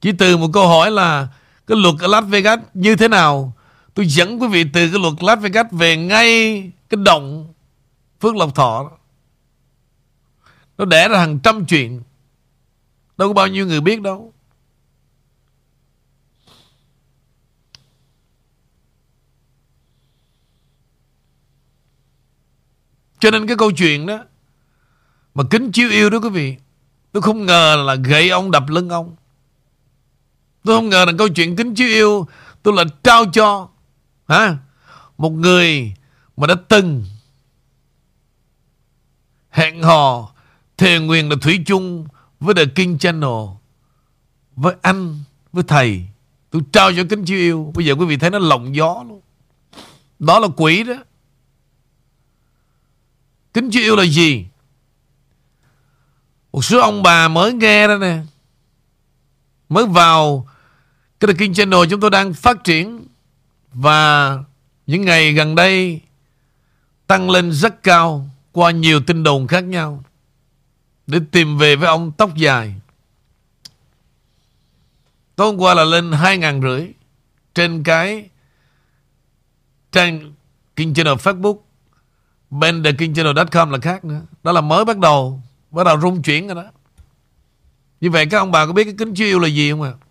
[0.00, 1.28] Chỉ từ một câu hỏi là
[1.66, 3.52] cái luật ở Las Vegas như thế nào,
[3.94, 7.54] tôi dẫn quý vị từ cái luật Las Vegas về ngay cái động
[8.20, 8.90] Phước Lộc Thọ
[10.78, 12.02] nó đẻ ra hàng trăm chuyện.
[13.16, 14.32] Đâu có bao nhiêu người biết đâu.
[23.18, 24.24] Cho nên cái câu chuyện đó
[25.34, 26.56] Mà kính chiếu yêu đó quý vị,
[27.12, 29.16] Tôi không ngờ là gậy ông đập lưng ông.
[30.64, 32.26] Tôi không ngờ là câu chuyện kính chiếu yêu
[32.62, 33.68] Tôi là trao cho,
[34.28, 34.56] hả?
[35.18, 35.94] Một người
[36.36, 37.04] Mà đã từng
[39.50, 40.32] Hẹn hò
[40.76, 42.06] Thề nguyện là Thủy chung
[42.40, 43.30] với The King Channel,
[44.56, 45.20] với anh,
[45.52, 46.06] với thầy.
[46.50, 47.72] Tôi trao cho kính chiếu yêu.
[47.74, 49.20] Bây giờ quý vị thấy nó lộng gió luôn.
[50.18, 50.94] Đó là quỷ đó
[53.56, 54.46] kính chưa yêu là gì?
[56.52, 58.18] Một số ông bà mới nghe đó nè.
[59.68, 60.48] Mới vào
[61.20, 63.06] cái The King Channel chúng tôi đang phát triển.
[63.72, 64.38] Và
[64.86, 66.00] những ngày gần đây
[67.06, 70.04] tăng lên rất cao qua nhiều tin đồn khác nhau.
[71.06, 72.74] Để tìm về với ông tóc dài.
[75.36, 76.88] Tối hôm qua là lên hai ngàn rưỡi
[77.54, 78.28] trên cái
[79.92, 80.32] trang
[80.76, 81.65] King Channel Facebook
[82.50, 84.20] bên thekingchannel.com là khác nữa.
[84.42, 85.40] Đó là mới bắt đầu
[85.70, 86.64] bắt đầu rung chuyển rồi đó.
[88.00, 89.92] Như vậy các ông bà có biết cái kính chiếu yêu là gì không ạ?
[89.92, 90.02] À?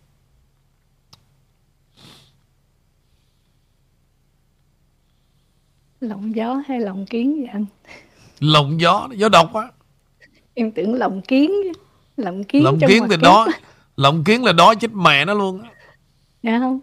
[6.00, 7.66] Lộng gió hay lộng kiến vậy anh?
[8.40, 9.68] Lộng gió, gió độc á
[10.56, 11.52] em tưởng lồng kiến
[12.18, 13.48] lồng kiến lồng kiến thì đó
[13.98, 15.62] lồng kiến là đó chết mẹ nó luôn
[16.44, 16.80] Dạ không?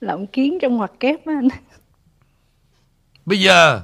[0.00, 1.48] Lộng kiến trong ngoặc kép á anh.
[3.26, 3.82] Bây giờ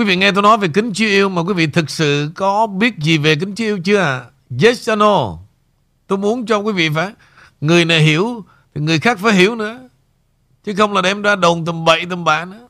[0.00, 2.66] Quý vị nghe tôi nói về kính chiếu yêu Mà quý vị thực sự có
[2.66, 4.26] biết gì về kính chiếu yêu chưa
[4.62, 5.38] Yes or no?
[6.06, 7.12] Tôi muốn cho quý vị phải,
[7.60, 8.44] Người này hiểu
[8.74, 9.78] Thì người khác phải hiểu nữa.
[10.64, 12.68] Chứ không là đem ra đồn tầm bậy tầm bạ nữa.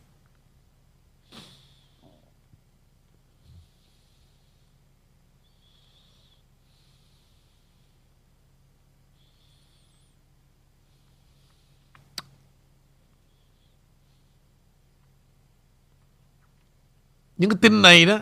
[17.40, 18.18] Những cái tin này đó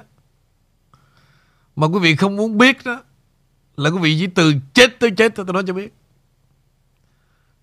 [1.77, 3.03] Mà quý vị không muốn biết đó
[3.77, 5.95] Là quý vị chỉ từ chết tới chết thôi tôi nói cho biết.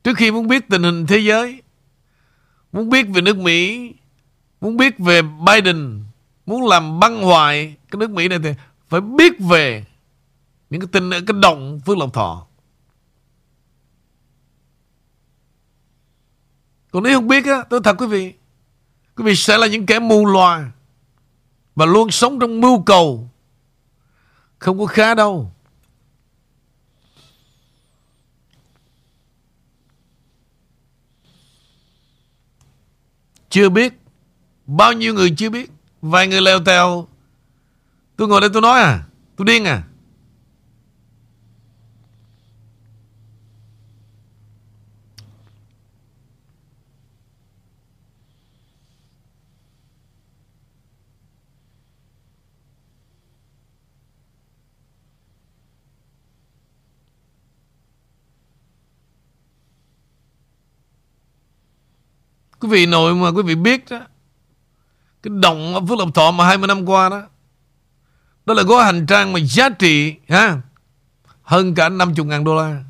[0.04, 1.62] Trước khi muốn biết tình hình thế giới
[2.72, 3.92] Muốn biết về nước Mỹ
[4.62, 6.04] Muốn biết về Biden
[6.46, 8.50] Muốn làm băng hoại Cái nước Mỹ này thì
[8.88, 9.86] phải biết về
[10.70, 12.48] Những cái tin ở cái động Phước Lộc Thọ.
[16.92, 18.34] Còn nếu không biết á Tôi thật quý vị
[19.16, 20.72] Quý vị sẽ là những kẻ mù loà
[21.76, 23.30] và luôn sống trong mưu cầu.
[24.60, 25.52] Không có khá đâu.
[33.50, 33.94] Chưa biết.
[34.66, 35.72] Bao nhiêu người chưa biết.
[36.02, 37.08] Vài người leo tèo.
[38.16, 39.04] Tôi ngồi đây tôi nói à.
[39.36, 39.84] Tôi điên à.
[62.60, 64.00] Quý vị nội mà quý vị biết đó
[65.24, 67.22] Cái đồng ở Phước Lộc Thọ mà 20 năm qua đó
[68.46, 70.62] Đó là gói hành trang mà giá trị, ha,
[71.42, 72.84] Hơn cả 50 ngàn đô la.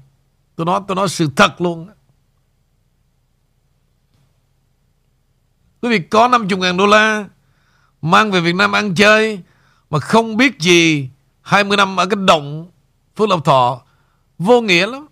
[0.56, 1.90] Tôi nói tôi nói sự thật luôn
[5.82, 7.26] Quý vị có 50 ngàn đô la
[8.02, 9.40] Mang về Việt Nam ăn chơi
[9.90, 11.10] Mà không biết gì
[11.42, 12.72] 20 năm ở cái động
[13.16, 13.82] Phước Lộc Thọ,
[14.40, 15.08] Vô nghĩa lắm.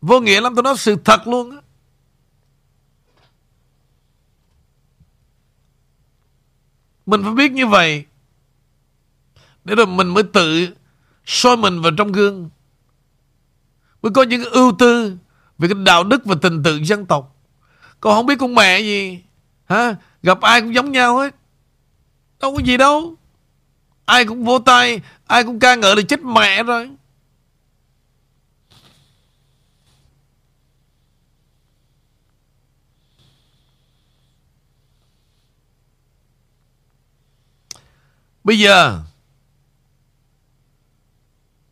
[0.00, 1.56] Vô nghĩa lắm, tôi nói sự thật luôn á.
[7.06, 8.04] Mình phải biết như vậy
[9.64, 10.68] Để rồi mình mới tự
[11.24, 12.50] soi mình vào trong gương.
[14.02, 15.16] Mới có những ưu tư
[15.58, 17.36] Về cái đạo đức và tình tự dân tộc.
[18.00, 19.22] Còn không biết con mẹ gì,
[19.64, 19.94] hả?
[20.22, 21.34] Gặp ai cũng giống nhau hết.
[22.40, 23.14] Đâu có gì đâu.
[24.04, 26.90] Ai cũng vô tay, Ai cũng ca ngợi là chết mẹ rồi.
[38.44, 39.00] Bây giờ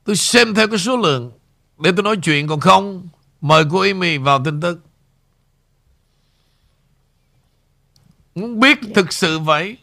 [0.05, 1.33] Tôi xem theo cái số lượng
[1.79, 3.09] Để tôi nói chuyện còn không
[3.41, 4.81] Mời cô Amy vào tin tức.
[8.35, 9.77] Muốn biết thực sự vậy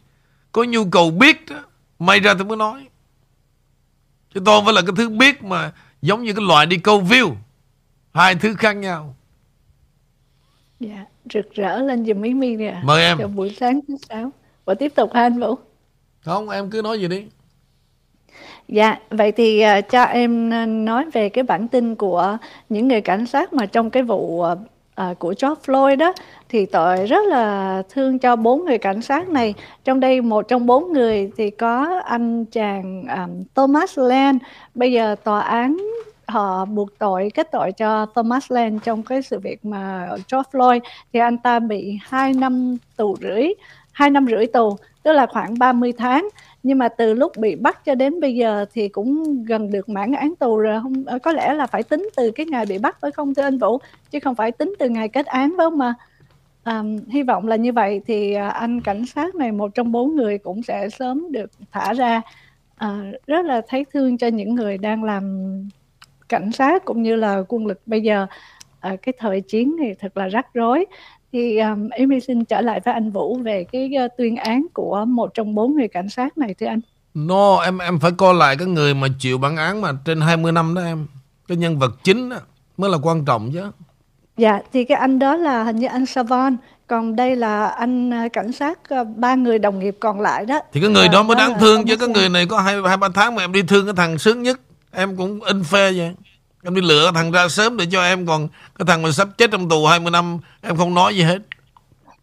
[0.52, 1.64] Có nhu cầu biết đó
[2.00, 2.88] May ra tôi mới nói.
[4.34, 7.36] Chứ tôi phải là cái thứ biết mà Giống như cái loại đi câu view
[8.14, 9.16] Hai thứ khác nhau.
[10.80, 13.18] Dạ Rực rỡ lên giùm Mỹ Mi nè Mời em.
[13.18, 14.32] Cho buổi sáng thứ sáu.
[14.66, 15.56] Và tiếp tục ha anh Vũ
[16.28, 17.24] không, em cứ nói gì đi.
[18.68, 22.38] Dạ, vậy thì uh, cho em à, nói về cái bản tin của
[22.70, 24.46] những người cảnh sát mà trong cái vụ
[25.02, 26.14] uh, của George Floyd đó
[26.50, 29.54] thì tội rất là thương cho bốn người cảnh sát này.
[29.84, 34.42] Trong đây một trong bốn người thì có anh chàng um, Thomas Land.
[34.76, 35.78] Bây giờ tòa án
[36.28, 40.80] họ buộc tội kết tội cho Thomas Land trong cái sự việc mà George Floyd
[41.14, 43.48] thì anh ta bị 2 năm tù rưỡi,
[43.92, 44.78] 2 năm rưỡi tù
[45.08, 46.30] tức là khoảng 30 tháng.
[46.64, 50.12] Nhưng mà từ lúc bị bắt cho đến bây giờ thì cũng gần được mãn
[50.12, 50.82] án tù rồi.
[50.84, 53.44] Không ờ, có lẽ là phải tính từ cái ngày bị bắt phải không thưa
[53.44, 53.78] anh Vũ?
[54.12, 55.94] Chứ không phải tính từ ngày kết án phải không mà
[56.64, 60.16] à, hy vọng là như vậy thì ờ, anh cảnh sát này một trong bốn
[60.16, 62.22] người cũng sẽ sớm được thả ra.
[62.76, 65.52] À, rất là thấy thương cho những người đang làm
[66.30, 68.28] cảnh sát cũng như là quân lực bây giờ.
[68.80, 70.86] À, cái thời chiến thì thật là rắc rối
[71.34, 75.06] thì um, Amy xin trở lại với anh Vũ về cái uh, tuyên án của
[75.06, 76.80] một trong bốn người cảnh sát này thưa anh.
[77.14, 80.52] No, em em phải coi lại cái người mà chịu bản án mà trên 20
[80.52, 81.08] năm đó em.
[81.48, 82.38] Cái nhân vật chính đó,
[82.78, 83.72] mới là quan trọng chứ.
[84.38, 86.58] Dạ, thì cái anh đó là hình như anh Savon,
[86.88, 90.60] còn đây là anh uh, cảnh sát uh, ba người đồng nghiệp còn lại đó.
[90.74, 93.10] Thì cái người đó mới đáng thương chứ cái người này có hai hai ba
[93.14, 94.60] tháng mà em đi thương cái thằng sướng nhất,
[94.92, 96.12] em cũng in phê vậy.
[96.68, 98.48] Em đi lựa thằng ra sớm để cho em còn
[98.80, 101.40] Cái thằng mà sắp chết trong tù 20 năm Em không nói gì hết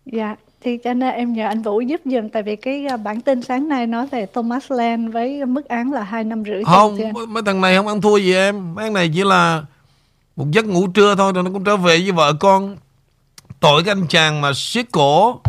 [0.07, 3.21] Dạ thì cho nên em nhờ anh Vũ giúp dùm tại vì cái à, bản
[3.21, 6.99] tin sáng nay nói về Thomas Land với mức án là 2 năm rưỡi không
[7.29, 9.63] mấy thằng này không ăn thua gì em mấy thằng này chỉ là
[10.37, 12.77] Một giấc ngủ trưa thôi rồi nó cũng trở về với vợ con.
[13.61, 15.41] Tội cái anh chàng mà siết cổ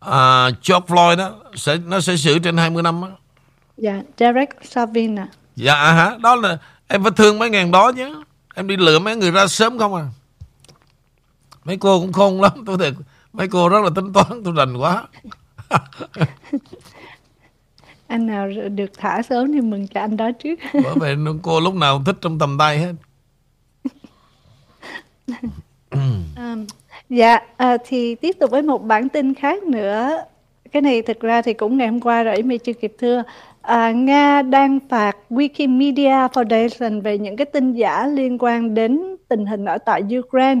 [0.00, 3.08] à, George Floyd đó sẽ nó sẽ xử trên 20 năm đó.
[3.76, 5.28] Dạ, Derek Chauvin à.
[5.56, 6.16] Dạ hả?
[6.22, 6.58] Đó là
[6.94, 8.22] em phải thương mấy ngàn đó chứ.
[8.54, 10.06] Em đi lựa mấy người ra sớm không à.
[11.64, 12.92] Mấy cô cũng khôn lắm, tôi thiệt.
[13.32, 15.06] Mấy cô rất là tính toán, tôi rành quá.
[18.06, 20.58] anh nào được thả sớm thì mừng cho anh đó trước.
[20.72, 22.92] Bởi vậy cô lúc nào thích trong tầm tay hết.
[26.36, 26.66] um,
[27.08, 30.24] dạ, à, thì tiếp tục với một bản tin khác nữa.
[30.72, 33.22] Cái này thực ra thì cũng ngày hôm qua rồi, mà chưa kịp thưa.
[33.66, 39.46] À, Nga đang phạt Wikimedia Foundation về những cái tin giả liên quan đến tình
[39.46, 40.60] hình ở tại Ukraine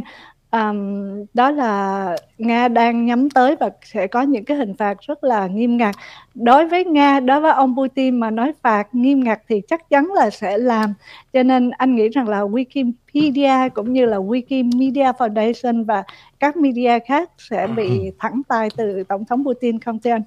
[0.50, 5.24] um, đó là Nga đang nhắm tới và sẽ có những cái hình phạt rất
[5.24, 5.94] là nghiêm ngặt.
[6.34, 10.12] Đối với Nga, đối với ông Putin mà nói phạt nghiêm ngặt thì chắc chắn
[10.14, 10.94] là sẽ làm.
[11.32, 16.02] Cho nên anh nghĩ rằng là Wikipedia cũng như là Wikimedia Foundation và
[16.40, 20.22] các media khác sẽ bị thẳng tay từ Tổng thống Putin không thưa anh?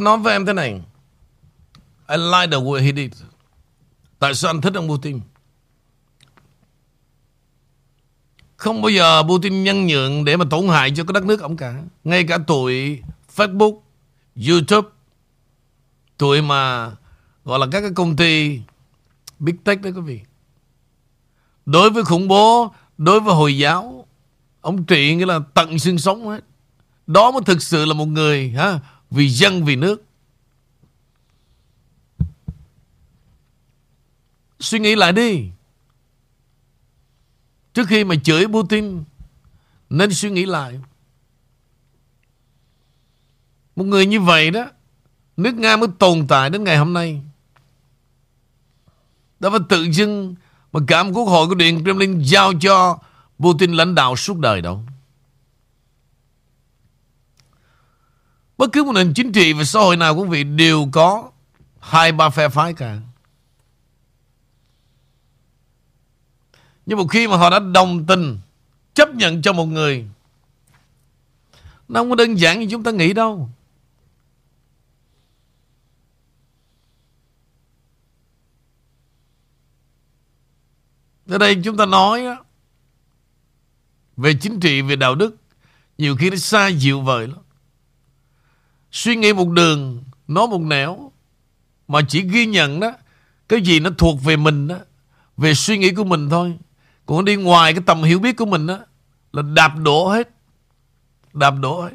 [0.00, 0.80] Nói với em thế này.
[2.08, 3.22] I like the way he did.
[4.18, 5.20] Tại sao anh thích ông Putin?
[8.56, 11.56] Không bao giờ Putin nhân nhượng để mà tổn hại cho cái đất nước ông
[11.56, 11.82] cả.
[12.04, 13.02] Ngay cả tụi
[13.36, 13.78] Facebook,
[14.48, 14.88] YouTube,
[16.18, 16.90] tụi mà
[17.44, 18.60] gọi là các cái công ty
[19.38, 20.20] Big Tech đấy quý vị.
[21.66, 24.06] Đối với khủng bố, đối với Hồi giáo,
[24.60, 26.44] ông trị nghĩa là tận xương sống hết.
[27.06, 28.80] Đó mới thực sự là một người ha,
[29.10, 30.04] vì dân vì nước.
[34.62, 35.50] Suy nghĩ lại đi.
[37.74, 39.04] Trước khi mà chửi Putin,
[39.92, 40.80] Nên suy nghĩ lại
[43.76, 44.66] Một người như vậy đó,
[45.36, 47.22] Nước Nga mới tồn tại đến ngày hôm nay
[49.40, 50.34] Đó phải tự dưng
[50.72, 52.98] Mà cả một quốc hội của Điện Kremlin Giao cho
[53.38, 54.82] Putin lãnh đạo suốt đời đâu
[58.58, 61.30] Bất cứ một nền chính trị và xã hội nào, quý vị, đều có
[61.80, 62.98] hai ba phe phái cả.
[66.86, 68.38] Nhưng một khi mà họ đã đồng tình
[68.94, 70.08] Chấp nhận cho một người
[71.88, 73.50] Nó không có đơn giản như chúng ta nghĩ đâu.
[81.28, 82.44] Ở đây chúng ta nói đó,
[84.16, 85.36] Về chính trị, về đạo đức
[85.98, 87.38] Nhiều khi nó xa dịu vời lắm.
[88.92, 91.12] Suy nghĩ một đường Nói một nẻo
[91.88, 92.92] Mà chỉ ghi nhận đó
[93.48, 94.78] Cái gì nó thuộc về mình đó
[95.36, 96.58] Về suy nghĩ của mình thôi
[97.06, 98.78] còn đi ngoài cái tầm hiểu biết của mình á,
[99.32, 100.28] Là đạp đổ hết.
[101.32, 101.90] Đạp đổ hết.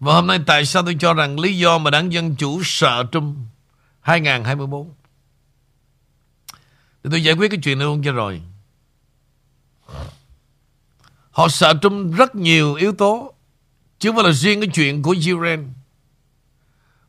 [0.00, 3.04] Và hôm nay tại sao tôi cho rằng lý do mà đảng Dân Chủ sợ
[3.12, 3.46] Trung
[4.00, 5.01] 2024
[7.04, 8.42] để tôi giải quyết cái chuyện này luôn cho rồi.
[11.30, 13.34] Họ sợ Trump rất nhiều yếu tố,
[13.98, 15.62] Chứ không phải là riêng cái chuyện của Ukraine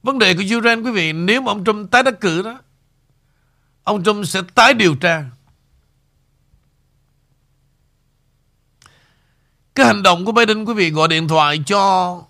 [0.04, 2.60] Vấn đề của Ukraine quý vị, Nếu mà ông Trump tái đắc cử đó,
[3.84, 5.26] Ông Trump sẽ tái điều tra.
[9.76, 12.22] Cái hành động của Biden, quý vị, gọi điện thoại cho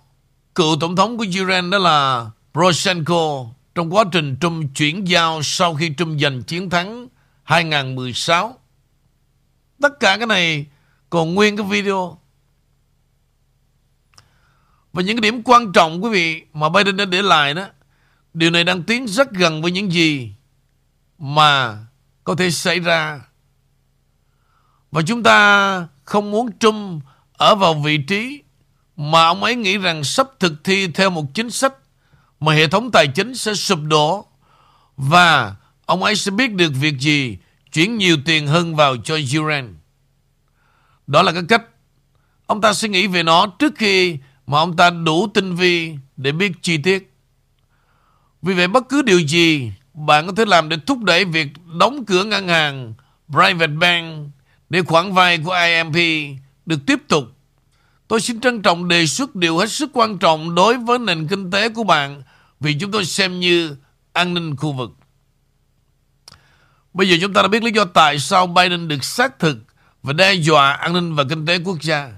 [0.54, 5.74] cựu tổng thống của Ukraine đó là Poroshenko trong quá trình Trump chuyển giao sau
[5.74, 7.08] khi Trump giành chiến thắng
[7.44, 8.58] 2016.
[9.82, 10.66] Tất cả cái này
[11.10, 12.18] còn nguyên cái video.
[14.92, 17.66] Và những cái điểm quan trọng quý vị mà Biden đã để lại đó,
[18.34, 20.32] điều này đang tiến rất gần với những gì
[21.18, 21.78] mà
[22.24, 23.20] có thể xảy ra.
[24.90, 28.42] Và chúng ta không muốn Trump ở vào vị trí
[28.96, 31.74] mà ông ấy nghĩ rằng sắp thực thi theo một chính sách
[32.40, 34.26] mà hệ thống tài chính sẽ sụp đổ
[34.96, 35.54] và
[35.86, 37.38] ông ấy sẽ biết được việc gì,
[37.72, 39.68] chuyển nhiều tiền hơn vào cho Ukraine.
[41.06, 41.62] Đó là cái cách
[42.46, 46.32] ông ta suy nghĩ về nó trước khi mà ông ta đủ tinh vi để
[46.32, 47.10] biết chi tiết.
[48.42, 52.04] Vì vậy bất cứ điều gì bạn có thể làm để thúc đẩy việc đóng
[52.04, 52.94] cửa ngân hàng
[53.30, 54.28] Private Bank
[54.70, 55.96] để khoản vay của IMP
[56.66, 57.24] được tiếp tục.
[58.08, 61.50] Tôi xin trân trọng đề xuất điều hết sức quan trọng đối với nền kinh
[61.50, 62.22] tế của bạn
[62.60, 63.76] vì chúng tôi xem như
[64.12, 64.90] an ninh khu vực.
[66.94, 69.56] Bây giờ chúng ta đã biết lý do tại sao Biden được xác thực
[70.02, 72.12] và đe dọa an ninh và kinh tế quốc gia.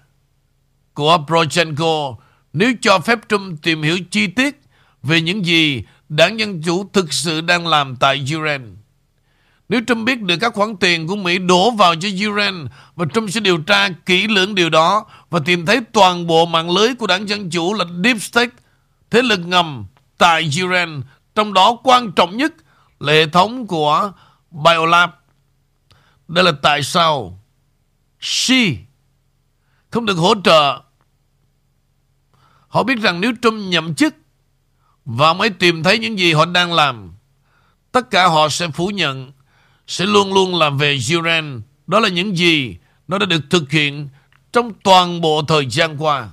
[0.95, 2.15] Của Prochenko
[2.53, 4.61] nếu cho phép Trump tìm hiểu chi tiết
[5.03, 8.65] về những gì đảng Dân Chủ thực sự đang làm tại Ukraine.
[9.69, 13.31] Nếu Trump biết được các khoản tiền của Mỹ đổ vào cho Iran và Trump
[13.31, 17.07] sẽ điều tra kỹ lưỡng điều đó và tìm thấy toàn bộ mạng lưới của
[17.07, 18.51] đảng Dân Chủ là Deep State,
[19.11, 19.87] thế lực ngầm
[20.19, 21.03] tại Iran,
[21.35, 22.55] trong đó quan trọng nhất
[23.01, 24.13] là hệ thống của
[24.51, 25.11] Biolab.
[26.29, 27.41] Đây là tại sao
[28.21, 28.77] Xi
[29.91, 30.83] không được hỗ trợ.
[32.69, 34.15] Họ biết rằng nếu Trump nhậm chức
[35.05, 37.15] và mới tìm thấy những gì họ đang làm,
[37.93, 39.33] tất cả họ sẽ phủ nhận,
[39.87, 41.63] sẽ luôn luôn làm về Iran.
[41.87, 42.77] Đó là những gì
[43.09, 44.09] nó đã được thực hiện
[44.53, 46.29] trong toàn bộ thời gian qua.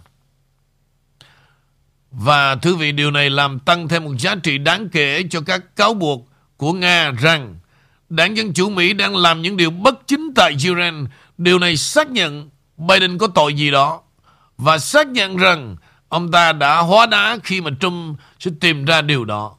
[2.11, 5.75] Và thưa vị, điều này làm tăng thêm một giá trị đáng kể cho các
[5.75, 7.59] cáo buộc của Nga rằng
[8.15, 11.07] Đảng Dân Chủ Mỹ đang làm những điều bất chính tại Iran.
[11.37, 14.01] Điều này xác nhận Biden có tội gì đó
[14.57, 15.75] và xác nhận rằng
[16.09, 19.55] ông ta đã hóa đá khi mà Trump sẽ tìm ra điều đó.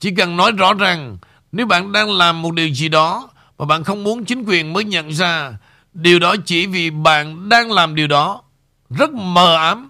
[0.00, 1.18] Chỉ cần nói rõ rằng
[1.52, 4.84] nếu bạn đang làm một điều gì đó và bạn không muốn chính quyền mới
[4.84, 5.52] nhận ra,
[5.94, 8.42] điều đó chỉ vì bạn đang làm điều đó
[8.90, 9.88] rất mờ ám.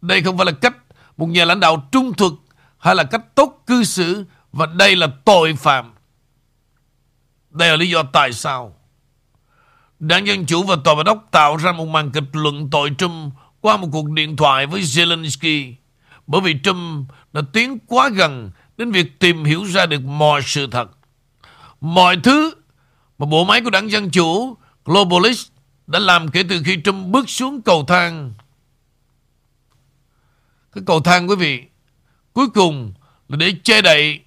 [0.00, 0.76] Đây không phải là cách
[1.16, 2.32] một nhà lãnh đạo trung thực
[2.78, 5.95] hay là cách tốt cư xử, và đây là tội phạm.
[7.56, 8.76] Đây là lý do tại sao
[9.98, 13.34] Đảng Dân Chủ và Tòa Bạch Ốc tạo ra một màn kịch luận tội Trump
[13.60, 15.74] qua một cuộc điện thoại với Zelensky
[16.26, 20.66] bởi vì Trump đã tiến quá gần đến việc tìm hiểu ra được mọi sự
[20.66, 20.90] thật.
[21.80, 22.54] Mọi thứ
[23.18, 25.48] mà bộ máy của đảng Dân Chủ Globalist
[25.86, 28.34] đã làm kể từ khi Trump bước xuống cầu thang.
[30.72, 31.62] Cái cầu thang quý vị,
[32.32, 32.92] cuối cùng
[33.28, 34.20] là để che đậy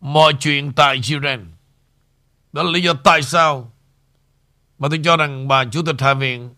[0.00, 1.57] mọi chuyện tại Iran.
[2.52, 3.72] Đó là lý do tại sao
[4.78, 6.54] mà tôi cho rằng bà Chủ tịch Hạ viện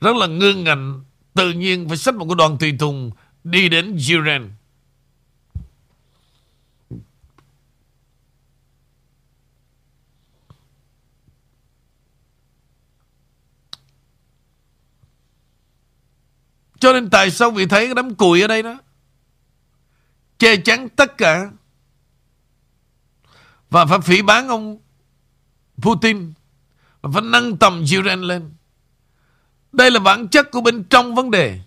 [0.00, 1.04] rất là ngương ngạnh,
[1.34, 3.10] tự nhiên phải xách một cái đoàn tùy tùng
[3.44, 4.50] đi đến Iran.
[16.80, 18.78] Cho nên tại sao vị thấy cái đám cùi ở đây đó
[20.38, 21.50] Che chắn tất cả
[23.70, 24.78] và phải phỉ bán ông
[25.82, 26.32] Putin
[27.02, 28.50] Và phải nâng tầm Iran lên.
[29.72, 31.60] Đây là bản chất của bên trong vấn đề.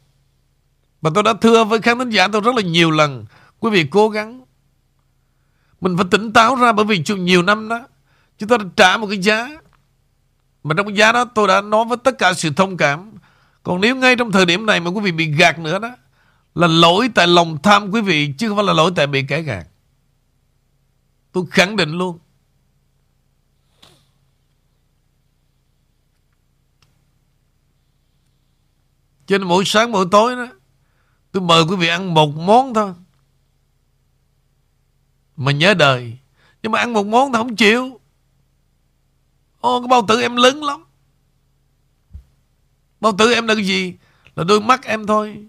[1.02, 3.26] Và tôi đã thưa với khán thính giả tôi rất là nhiều lần,
[3.60, 4.46] Quý vị cố gắng.
[5.82, 7.88] Mình phải tỉnh táo ra Bởi vì nhiều năm đó,
[8.38, 9.50] Chúng ta đã trả một cái giá.
[10.64, 13.12] Mà trong cái giá đó tôi đã nói với tất cả sự thông cảm.
[13.64, 15.96] Còn nếu ngay trong thời điểm này mà quý vị bị gạt nữa đó,
[16.56, 19.42] Là lỗi tại lòng tham quý vị, Chứ không phải là lỗi tại bị kẻ
[19.42, 19.68] gạt.
[21.34, 22.20] Tôi khẳng định luôn
[29.26, 30.48] Cho nên mỗi sáng mỗi tối đó,
[31.32, 32.94] Tôi mời quý vị ăn một món thôi
[35.36, 36.18] Mà nhớ đời
[36.62, 38.00] Nhưng mà ăn một món thì không chịu
[39.60, 40.84] Ô, cái bao tử em lớn lắm
[43.04, 43.96] Bao tử em là cái gì?
[44.36, 45.46] Là đôi mắt em thôi.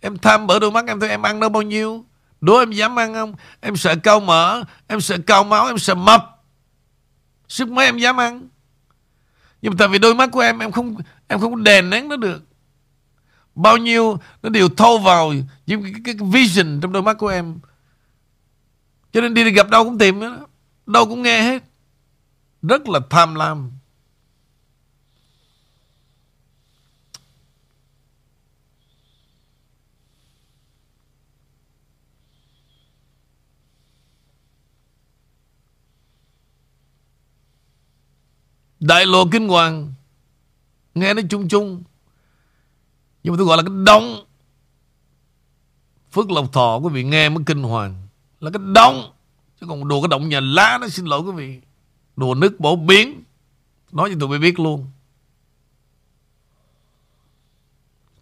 [0.00, 1.08] Em tham bởi đôi mắt em thôi.
[1.08, 2.04] Em ăn đâu bao nhiêu?
[2.40, 3.34] Đố em dám ăn không?
[3.60, 4.64] Em sợ cao mỡ.
[4.86, 5.66] Em sợ cao máu.
[5.66, 6.44] Em sợ mập.
[7.48, 8.48] Sức mấy em dám ăn.
[9.62, 10.96] Nhưng mà tại vì đôi mắt của em Em không
[11.28, 12.42] em không đè nén nó được
[13.54, 15.32] Bao nhiêu Nó đều thâu vào
[15.66, 17.58] những cái, cái, cái vision trong đôi mắt của em
[19.12, 20.38] Cho nên đi gặp đâu cũng tìm đó.
[20.86, 21.62] Đâu cũng nghe hết
[22.62, 23.70] Rất là tham lam
[38.80, 39.92] Đại lộ kinh hoàng.
[40.94, 41.82] Nghe nó chung chung.
[43.22, 44.24] Nhưng mà tôi gọi là cái đông
[46.12, 47.94] Phước Lộc Thọ, quý vị nghe mới kinh hoàng.
[48.40, 49.12] Là cái đông
[49.60, 51.60] Chứ còn đồ cái động nhà lá nó xin lỗi quý vị.
[52.16, 53.22] Đồ nước bổ biến.
[53.92, 54.86] Nói cho tụi mới biết luôn.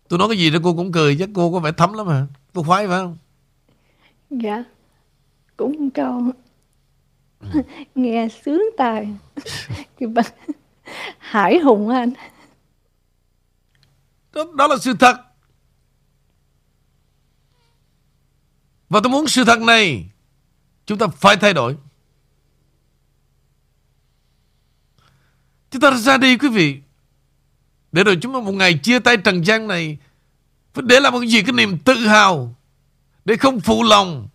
[0.09, 2.27] Tôi nói cái gì đó cô cũng cười, Chắc cô có vẻ thấm lắm hả?
[2.55, 3.17] Cô khoái phải không?
[4.31, 4.65] Dạ.
[5.57, 6.23] Cũng câu
[7.95, 9.09] nghe sướng tai.
[11.19, 12.13] Hải hùng anh.
[14.33, 15.17] Đó, đó là sự thật.
[18.89, 20.05] Và tôi muốn sự thật này
[20.87, 21.77] chúng ta phải thay đổi.
[25.71, 26.81] Chúng ta ra đi quý vị.
[27.93, 29.99] Để rồi chúng ta một ngày chia tay trần gian này
[30.75, 31.43] để làm một cái gì?
[31.43, 32.55] Cái niềm tự hào
[33.25, 34.29] để không phụ lòng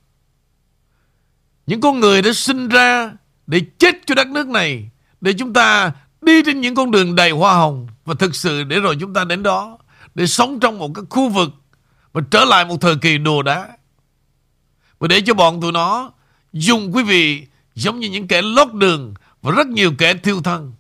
[1.68, 3.12] những con người đã sinh ra
[3.48, 4.90] để chết cho đất nước này,
[5.22, 5.92] để chúng ta
[6.22, 7.88] đi trên những con đường đầy hoa hồng.
[8.06, 9.78] Và thực sự để rồi chúng ta đến đó
[10.16, 11.50] để sống trong một cái khu vực
[12.14, 13.70] và trở lại một thời kỳ đồ đá.
[15.00, 16.12] Và để cho bọn tụi nó
[16.54, 17.46] dùng quý vị
[17.76, 20.74] Giống như những kẻ lót đường Và rất nhiều kẻ thiêu thân.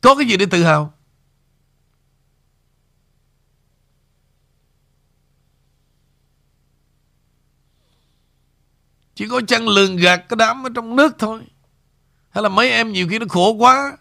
[0.00, 0.94] Có cái gì để tự hào?
[9.14, 11.40] Chỉ có chăng lường gạt cái đám ở trong nước thôi.
[12.30, 13.96] Hay là mấy em nhiều khi nó khổ quá.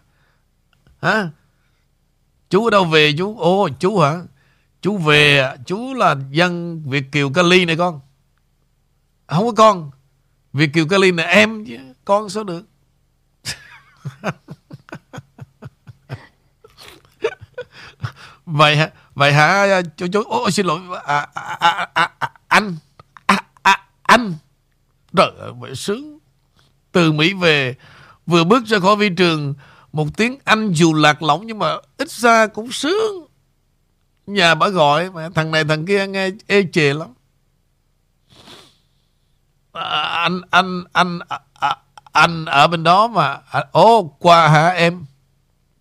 [1.02, 1.30] Hả?
[2.50, 3.38] Chú ở đâu về chú?
[3.38, 4.16] Ồ chú hả?
[4.82, 5.56] Chú về à?
[5.66, 8.00] Chú là dân Việt Kiều Cali này con.
[9.28, 9.92] Không có con.
[10.54, 11.78] Việt Kiều Cali này em chứ.
[12.06, 12.66] Con sao được?
[18.46, 18.92] Vậy hả?
[19.14, 19.82] Vậy hả?
[19.98, 20.80] Chú chú ô, xin lỗi.
[21.04, 22.76] À, à, à, à, à, anh.
[23.26, 24.34] À, à, anh
[25.16, 26.20] trời ơi sướng.
[26.92, 27.76] Từ mỹ về
[28.26, 29.54] vừa bước ra khỏi vi trường
[29.94, 33.28] một tiếng anh dù lạc lõng nhưng mà ít ra cũng sướng.
[34.28, 37.14] Nhà bà gọi mà thằng này thằng kia nghe ê chề lắm.
[39.72, 41.76] À, anh anh anh à, à
[42.12, 43.38] anh ở bên đó mà.
[43.52, 45.06] À, ô, qua hả em?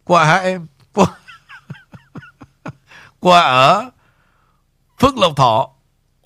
[0.04, 0.66] Qua hả em?
[0.92, 1.06] Qua
[3.20, 3.90] qua ở
[4.98, 5.70] Phước Lộc Thọ.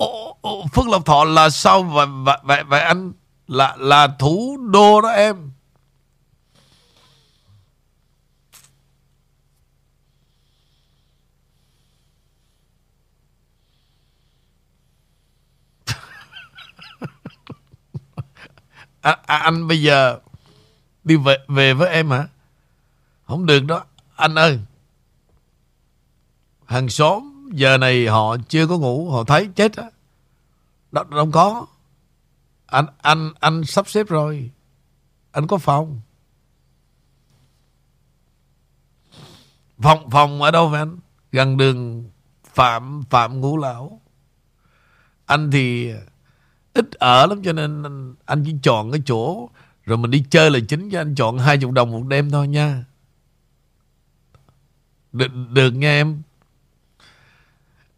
[0.03, 2.07] Ồ, ồ, Phước Lộc Thọ là sao vậy,
[2.43, 3.13] vậy, vậy anh
[3.49, 5.51] là là thủ đô đó em?
[19.01, 20.19] À, à, anh bây giờ
[21.05, 22.27] đi về về với em hả?
[23.27, 23.85] Không được đó
[24.17, 24.61] anh ơi.
[26.67, 29.91] Hàng xóm giờ này họ chưa có ngủ họ thấy chết á.
[30.93, 31.67] Đâu, đâu có.
[32.67, 34.51] Anh anh anh sắp xếp rồi.
[35.33, 36.01] Anh có phòng.
[39.79, 40.97] Phòng phòng ở đâu vậy anh?
[41.33, 42.11] Gần đường
[42.45, 44.01] phạm phạm ngũ lão.
[45.27, 45.93] Anh thì
[46.75, 49.49] ít ở lắm cho nên anh, anh chỉ chọn cái chỗ
[49.85, 52.49] rồi mình đi chơi là chính cho anh chọn hai chục đồng một đêm thôi
[52.49, 52.85] nha.
[55.13, 56.23] Được, được nha em?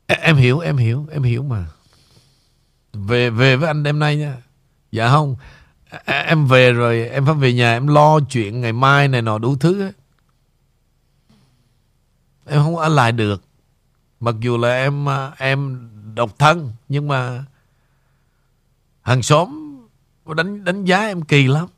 [0.07, 1.67] Em hiểu, em hiểu, em hiểu mà.
[2.93, 4.37] Về về với anh đêm nay nha.
[4.91, 5.37] Dạ không.
[6.05, 9.39] E, em về rồi, em phải về nhà em lo chuyện ngày mai này nọ
[9.39, 9.93] đủ thứ ấy.
[12.47, 13.43] Em không ở lại được.
[14.21, 17.45] Mặc dù là em à, em độc thân nhưng mà
[19.03, 19.77] hàng xóm
[20.37, 21.69] đánh đánh giá em kỳ lắm.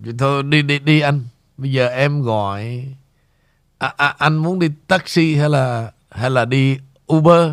[0.00, 1.22] Vậy thôi đi đi đi anh.
[1.56, 2.86] Bây giờ em gọi
[3.78, 6.78] à, à, anh muốn đi taxi hay là hay là đi
[7.12, 7.52] Uber?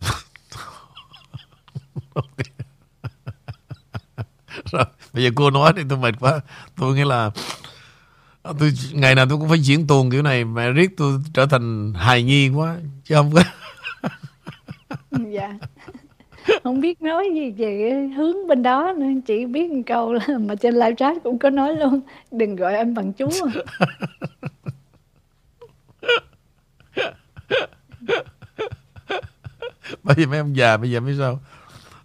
[4.72, 6.40] Rồi, bây giờ cô nói thì tôi mệt quá.
[6.76, 7.30] Tôi nghĩ là
[8.58, 11.92] tôi ngày nào tôi cũng phải diễn tuồng kiểu này mà riết tôi trở thành
[11.94, 13.42] hài nhi quá chứ không có
[15.30, 15.54] dạ.
[16.64, 20.54] Không biết nói gì về hướng bên đó nữa, chỉ biết một câu là mà
[20.54, 22.00] trên live chat cũng có nói luôn,
[22.30, 23.28] đừng gọi anh bằng chú
[30.02, 31.40] bởi vì mấy ông già bây giờ biết sao?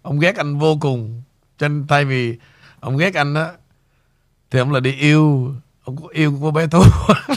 [0.02, 1.22] Ông ghét anh vô cùng.
[1.58, 2.38] Cho nên thay vì
[2.80, 3.52] ông ghét anh á,
[4.50, 5.54] thì ông là đi yêu.
[5.84, 6.82] Ông có yêu cô bé thu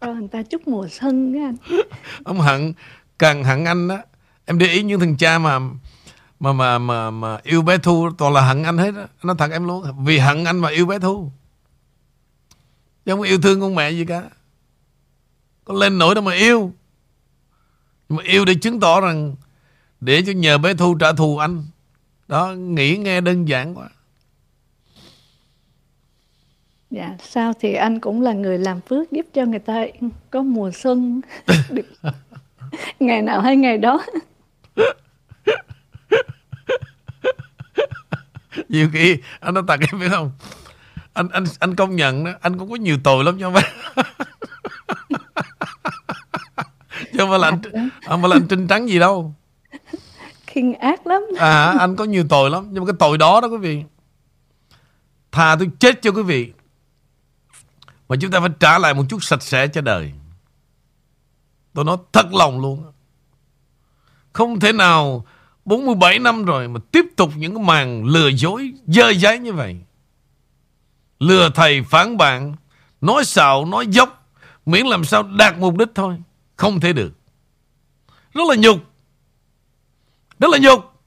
[0.00, 1.80] cho người ta chúc mùa xuân á anh.
[2.24, 2.72] Ông hận
[3.18, 4.02] càng hận anh á
[4.44, 5.58] em để ý những thằng cha mà
[6.40, 9.06] mà mà mà, mà yêu bé thu toàn là hận anh hết á.
[9.22, 11.30] Nó thật em luôn vì hận anh mà yêu bé thu.
[13.04, 14.22] Chứ không yêu thương con mẹ gì cả.
[15.64, 16.72] Có lên nổi đâu mà yêu.
[18.08, 19.36] Nhưng mà yêu để chứng tỏ rằng
[20.00, 21.64] để cho nhờ bé thu trả thù anh.
[22.28, 23.88] Đó nghĩ nghe đơn giản quá.
[26.90, 29.84] Dạ, sao thì anh cũng là người làm phước giúp cho người ta.
[30.30, 31.20] Có mùa xuân.
[31.70, 31.86] Được.
[33.00, 34.04] Ngày nào hay ngày đó.
[38.68, 40.30] nhiều khi anh nói thật em biết không?
[41.12, 43.62] Anh anh anh công nhận đó anh cũng có nhiều tội lắm cho mấy
[47.12, 47.60] chứ không phải là anh
[48.06, 49.34] không phải là anh trinh trắng gì đâu.
[50.46, 51.22] Khinh ác lắm.
[51.38, 53.82] À anh có nhiều tội lắm nhưng mà cái tội đó đó quý vị
[55.32, 56.52] thà tôi chết cho quý vị
[58.08, 60.12] mà chúng ta phải trả lại một chút sạch sẽ cho đời.
[61.74, 62.92] Tôi nói thật lòng luôn.
[64.32, 65.26] Không thể nào
[65.64, 69.76] 47 năm rồi mà tiếp tục những cái màn lừa dối dơ giấy như vậy.
[71.18, 72.54] Lừa thầy phản bạn,
[73.00, 74.18] nói xạo, nói dốc,
[74.68, 76.16] Miễn làm sao đạt mục đích thôi.
[76.56, 77.12] Không thể được.
[78.34, 78.78] Rất là nhục.
[80.38, 80.97] Rất là nhục.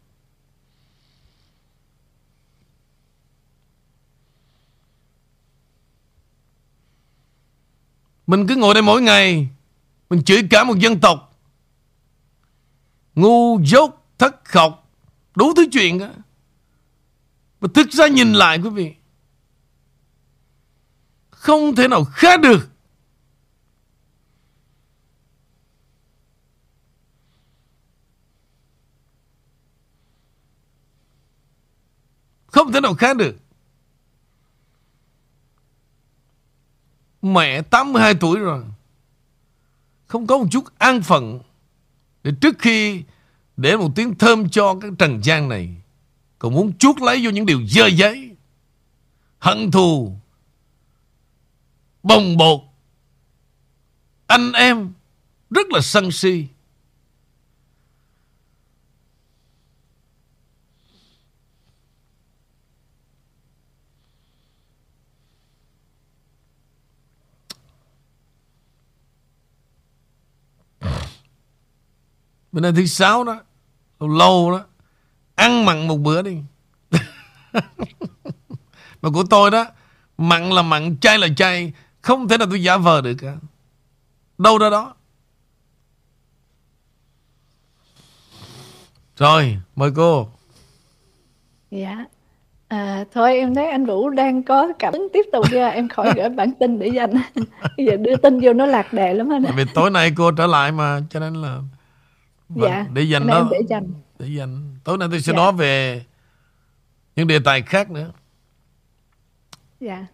[8.31, 9.49] Mình cứ ngồi đây mỗi ngày.
[10.09, 11.39] Mình chửi cả một dân tộc.
[13.15, 14.89] Ngu, dốt, Thất khọc
[15.35, 16.07] Đủ thứ chuyện đó
[17.61, 18.93] Mà thực ra nhìn lại, quý vị.
[21.29, 22.69] Không thể nào khác được.
[32.47, 33.35] Không thể nào khác được.
[37.21, 38.63] Mẹ 82 tuổi rồi.
[40.07, 41.39] Không có một chút an phận
[42.23, 43.03] Để trước khi
[43.57, 45.75] Để một tiếng thơm cho cái trần gian này,
[46.39, 48.35] Còn muốn chuốt lấy vô những điều dơ giấy,
[49.39, 50.15] Hận thù,
[52.03, 52.61] Bồng bột.
[54.27, 54.93] Anh em
[55.49, 56.47] Rất là sân si.
[72.51, 73.41] Bữa nay thứ sáu đó
[73.99, 74.65] Lâu lâu đó
[75.35, 76.37] Ăn mặn một bữa đi.
[79.01, 79.65] Mà của tôi đó
[80.17, 83.35] Mặn là mặn, chay là chay Không thể nào tôi giả vờ được cả.
[84.37, 84.93] Đâu ra đó.
[89.17, 90.27] Rồi, mời cô.
[91.71, 92.05] Dạ.
[92.67, 96.13] À, thôi em thấy anh Vũ đang có cảm hứng tiếp tục ra em khỏi
[96.15, 97.13] gửi bản tin để dành.
[97.77, 100.47] Bây giờ đưa tin vô nó lạc đề lắm anh Vì tối nay cô trở
[100.47, 101.59] lại mà cho nên là
[102.55, 102.85] Vâng, dạ.
[102.93, 103.47] để dành đó.
[103.51, 103.87] để dành.
[104.19, 104.75] Để dành.
[104.83, 105.35] Tối nay tôi sẽ dạ.
[105.35, 106.03] nói về
[107.15, 108.11] những đề tài khác nữa.
[109.79, 110.05] Dạ.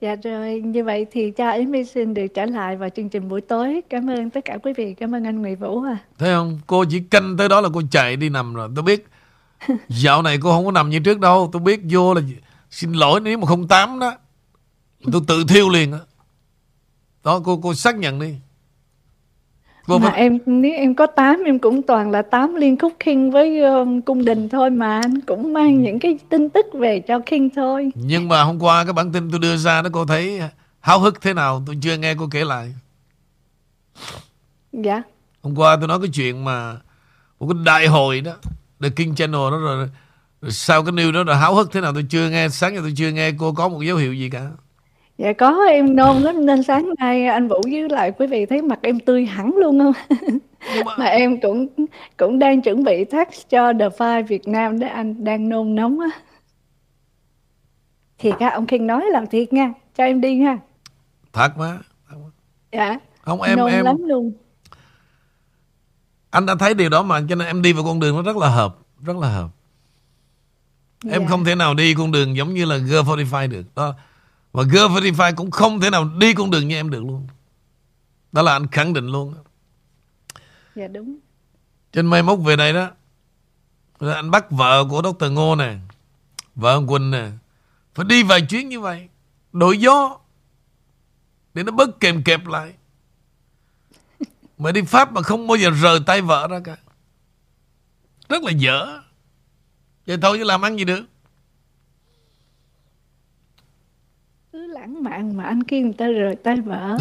[0.00, 3.40] Dạ rồi, như vậy thì cho Amy xin được trở lại vào chương trình buổi
[3.40, 3.80] tối.
[3.90, 5.98] Cảm ơn tất cả quý vị, cảm ơn anh Nguyễn Vũ à.
[6.18, 6.60] Thấy không?
[6.66, 8.68] Cô chỉ canh tới đó là cô chạy đi nằm rồi.
[8.74, 9.06] Tôi biết
[9.88, 11.50] dạo này cô không có nằm như trước đâu.
[11.52, 12.20] Tôi biết vô là
[12.70, 14.16] xin lỗi nếu mà không tám đó.
[15.12, 15.98] Tôi tự thiêu liền á.
[17.26, 18.34] Đó cô cô xác nhận đi.
[19.86, 20.18] Cô mà phải...
[20.20, 24.04] em nếu em có 8 em cũng toàn là 8 liên khúc King với uh,
[24.04, 25.80] cung đình thôi mà anh cũng mang ừ.
[25.82, 27.90] những cái tin tức về cho King thôi.
[27.94, 30.40] Nhưng mà hôm qua cái bản tin tôi đưa ra đó cô thấy
[30.80, 32.74] háo hức thế nào tôi chưa nghe cô kể lại.
[34.72, 35.02] Dạ.
[35.42, 36.76] Hôm qua tôi nói cái chuyện mà
[37.40, 38.32] một cái đại hội đó
[38.82, 39.88] The King Channel đó rồi,
[40.40, 42.80] rồi sau cái news đó là háo hức thế nào tôi chưa nghe sáng giờ
[42.80, 44.50] tôi chưa nghe cô có một dấu hiệu gì cả.
[45.18, 48.62] Dạ có em nôn lắm nên sáng nay anh Vũ với lại quý vị thấy
[48.62, 50.18] mặt em tươi hẳn luôn không?
[50.84, 50.96] mà...
[50.98, 51.66] mà em cũng
[52.16, 56.00] cũng đang chuẩn bị text cho The Five Việt Nam để anh đang nôn nóng
[56.00, 56.08] á.
[58.18, 60.58] Thiệt á, ông King nói là thiệt nha, cho em đi nha.
[61.32, 61.78] Thật mà.
[62.72, 62.98] Dạ.
[63.20, 64.32] Không em nôn em lắm luôn.
[66.30, 68.36] Anh đã thấy điều đó mà cho nên em đi vào con đường nó rất
[68.36, 69.48] là hợp, rất là hợp.
[71.02, 71.12] Dạ.
[71.12, 73.62] Em không thể nào đi con đường giống như là G45 được.
[73.76, 73.94] Đó
[74.56, 77.26] và Girl Verify cũng không thể nào đi con đường như em được luôn.
[78.32, 79.34] Đó là anh khẳng định luôn.
[80.74, 81.18] Dạ đúng.
[81.92, 82.90] Trên mai mốt về đây đó.
[84.00, 85.32] Anh bắt vợ của Dr.
[85.32, 85.76] Ngô nè.
[86.54, 87.30] Vợ ông Quỳnh nè.
[87.94, 89.08] Phải đi vài chuyến như vậy.
[89.52, 90.18] Đổi gió.
[91.54, 92.72] Để nó bớt kèm kẹp lại.
[94.58, 96.76] Mà đi Pháp mà không bao giờ rời tay vợ ra cả.
[98.28, 99.00] Rất là dở.
[100.06, 101.04] Vậy thôi chứ làm ăn gì được.
[104.56, 106.96] cứ lãng mạn mà anh kêu người ta rời tay vợ.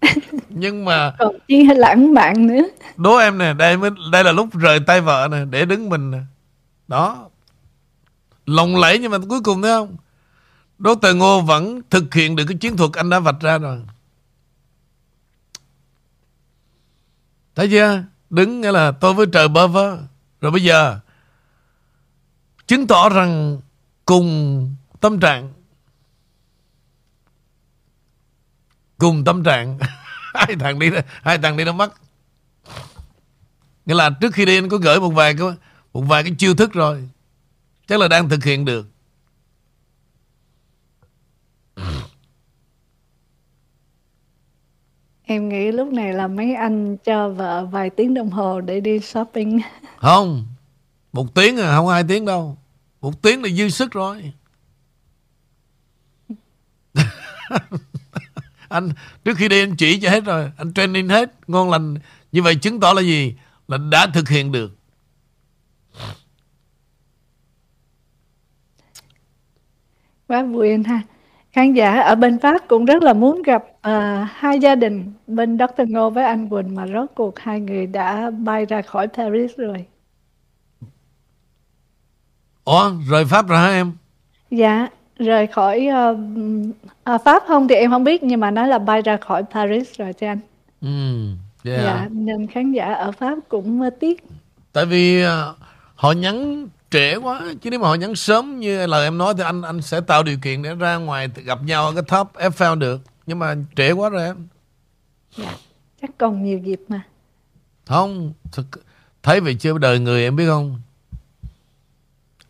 [0.48, 2.62] Nhưng mà còn chi hay lãng mạn nữa.
[2.96, 6.10] Đố em nè đây mới đây là lúc rời tay vợ nè để đứng mình
[6.10, 6.18] nè.
[6.88, 7.28] Đó.
[8.46, 9.96] Lộng lẫy nhưng mà cuối cùng thấy không?
[10.78, 13.78] Đố tờ ngô vẫn thực hiện được cái chiến thuật anh đã vạch ra rồi.
[17.54, 18.02] Thấy chưa?
[18.30, 19.98] Đứng nghĩa là tôi với trời bơ vơ.
[20.40, 20.98] Rồi bây giờ
[22.66, 23.60] chứng tỏ rằng
[24.04, 24.70] cùng
[25.00, 25.52] tâm trạng
[28.98, 29.78] cùng tâm trạng
[30.34, 30.90] hai thằng đi
[31.22, 31.94] hai thằng đi nó mất
[33.86, 35.48] nghĩa là trước khi đi anh có gửi một vài cái
[35.92, 37.08] một vài cái chiêu thức rồi
[37.86, 38.86] chắc là đang thực hiện được
[45.30, 49.00] Em nghĩ lúc này là mấy anh cho vợ vài tiếng đồng hồ để đi
[49.00, 49.60] shopping.
[49.96, 50.46] Không,
[51.12, 52.56] một tiếng à, không hai tiếng đâu.
[53.00, 54.32] Một tiếng là dư sức rồi.
[58.68, 58.90] anh
[59.24, 60.50] trước khi đi anh chỉ cho hết rồi.
[60.56, 61.32] Anh training hết.
[61.46, 61.94] Ngon lành.
[62.32, 63.34] Như vậy chứng tỏ là gì?
[63.68, 64.70] Là đã thực hiện được.
[70.26, 71.02] Quá vui anh ha.
[71.52, 75.58] Khán giả ở bên Pháp cũng rất là muốn gặp uh, hai gia đình bên
[75.58, 75.82] Dr.
[75.88, 79.86] Ngô với anh Quỳnh mà rốt cuộc hai người đã bay ra khỏi Paris rồi.
[82.64, 83.92] Ủa, rời Pháp rồi hả em?
[84.50, 84.88] Dạ,
[85.18, 86.18] rời khỏi uh,
[87.04, 89.98] à, Pháp không thì em không biết nhưng mà nói là bay ra khỏi Paris
[89.98, 90.40] rồi cho anh.
[90.80, 90.88] Ừ,
[91.64, 91.80] yeah.
[91.84, 94.24] Dạ, nên khán giả ở Pháp cũng uh, tiếc.
[94.72, 95.30] Tại vì uh,
[95.94, 99.42] họ nhắn trễ quá chứ nếu mà họ nhắn sớm như lời em nói thì
[99.42, 102.78] anh anh sẽ tạo điều kiện để ra ngoài gặp nhau ở cái top Eiffel
[102.78, 104.46] được nhưng mà trễ quá rồi em
[105.36, 105.56] dạ
[106.02, 107.02] chắc còn nhiều dịp mà
[107.84, 108.32] không
[109.22, 110.80] thấy về chưa đời người em biết không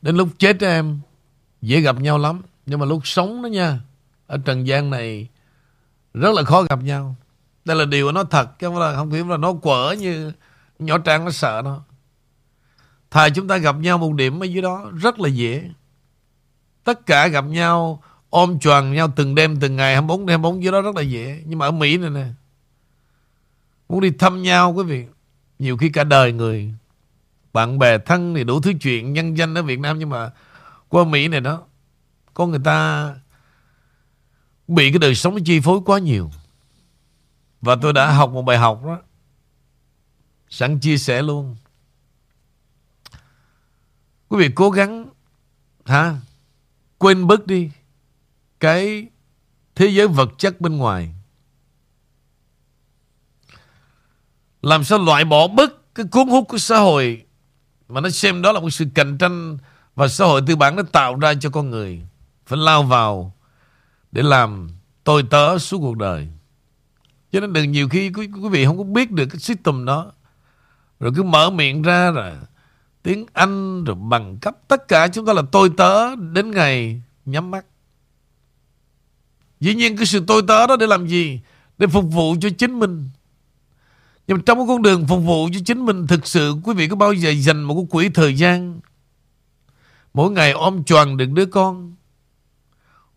[0.02, 0.98] đến lúc chết em
[1.62, 3.80] dễ gặp nhau lắm nhưng mà lúc sống đó nha,
[4.26, 5.28] ở trần gian này
[6.14, 7.16] rất là khó gặp nhau
[7.64, 10.32] đây là điều nó thật, chứ không là không hiểu là nó quở như
[10.78, 11.80] nhỏ trang nó sợ nó
[13.10, 15.70] Thà chúng ta gặp nhau một điểm ở dưới đó rất là dễ.
[16.84, 20.72] Tất cả gặp nhau, ôm choàng nhau từng đêm, từng ngày 24 đêm 24 dưới
[20.72, 21.42] đó rất là dễ.
[21.46, 22.26] Nhưng mà ở Mỹ này nè,
[23.88, 25.04] muốn đi thăm nhau quý vị,
[25.58, 26.74] nhiều khi cả đời người,
[27.52, 30.30] bạn bè thân thì đủ thứ chuyện, nhân danh ở Việt Nam nhưng mà
[30.88, 31.62] qua Mỹ này đó
[32.34, 33.14] có người ta
[34.68, 36.30] bị cái đời sống chi phối quá nhiều.
[37.60, 38.98] Và tôi đã học một bài học đó,
[40.48, 41.56] sẵn chia sẻ luôn.
[44.28, 45.08] Quý vị cố gắng,
[45.84, 46.16] hả,
[46.98, 47.70] quên bớt đi
[48.60, 49.06] cái
[49.74, 51.14] thế giới vật chất bên ngoài.
[54.62, 57.24] Làm sao loại bỏ bớt cái cuốn hút của xã hội
[57.88, 59.58] mà nó xem đó là một sự cạnh tranh
[59.94, 62.07] và xã hội tư bản nó tạo ra cho con người?
[62.48, 63.34] Phải lao vào
[64.12, 64.68] để làm
[65.04, 66.28] tôi tớ suốt cuộc đời.
[67.32, 70.12] Cho nên đừng nhiều khi quý, quý vị không có biết được cái system đó.
[71.00, 72.32] Rồi cứ mở miệng ra rồi
[73.02, 77.50] tiếng Anh rồi bằng cấp tất cả chúng ta là tôi tớ đến ngày nhắm
[77.50, 77.64] mắt.
[79.60, 81.40] Dĩ nhiên cái sự tôi tớ đó để làm gì?
[81.78, 83.10] Để phục vụ cho chính mình.
[84.26, 86.88] Nhưng mà trong cái con đường phục vụ cho chính mình thực sự quý vị
[86.88, 88.80] có bao giờ dành một cái quỹ thời gian?
[90.14, 91.94] Mỗi ngày ôm choàng được đứa con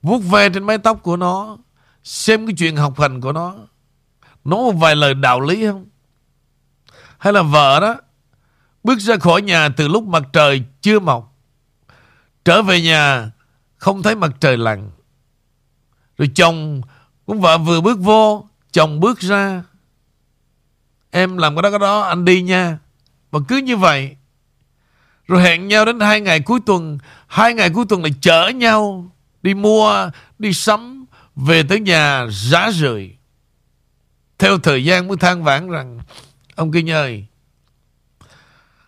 [0.02, 1.58] vuốt ve trên mái tóc của nó
[2.04, 3.56] xem cái chuyện học hành của nó
[4.44, 5.86] nói một vài lời đạo lý không
[7.18, 7.96] hay là vợ đó
[8.84, 11.38] Bước ra khỏi nhà từ lúc mặt trời chưa mọc.
[12.46, 13.32] Trở về nhà
[13.78, 14.92] không thấy mặt trời lặn.
[16.18, 16.82] Rồi chồng
[17.26, 19.64] cũng vợ vừa bước vô, chồng bước ra.
[21.12, 22.78] Em làm cái đó cái đó, anh đi nha.
[23.32, 24.18] Và cứ như vậy.
[25.28, 26.98] Rồi hẹn nhau đến hai ngày cuối tuần.
[27.28, 29.12] Hai ngày cuối tuần lại chở nhau.
[29.44, 30.10] Đi mua,
[30.40, 31.06] đi sắm.
[31.36, 33.16] Về tới nhà rã rời.
[34.42, 36.00] Theo thời gian mới than vãn rằng
[36.56, 37.26] Ông Kinh ơi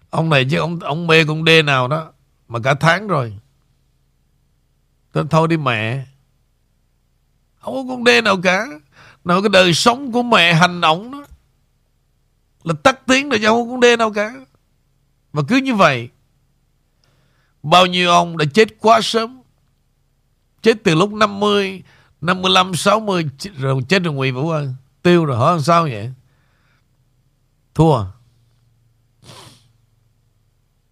[0.10, 2.12] Ông này chứ ông ông mê con đê nào đó
[2.48, 3.34] Mà cả tháng rồi
[5.12, 6.06] Tôi thôi đi mẹ
[7.60, 8.66] Không có con đê nào cả
[9.24, 11.26] Nào cái đời sống của mẹ hành ổng đó
[12.64, 14.34] Là tắt tiếng rồi chứ không có con đê nào cả
[15.34, 16.10] Và cứ như vậy
[17.64, 19.42] Bao nhiêu ông đã chết quá sớm
[20.64, 21.84] Chết từ lúc 50
[22.22, 24.70] 55, 60 Rồi chết rồi Nguyễn Vũ ơi
[25.02, 26.12] Tiêu rồi hỏi sao vậy
[27.74, 28.06] Thua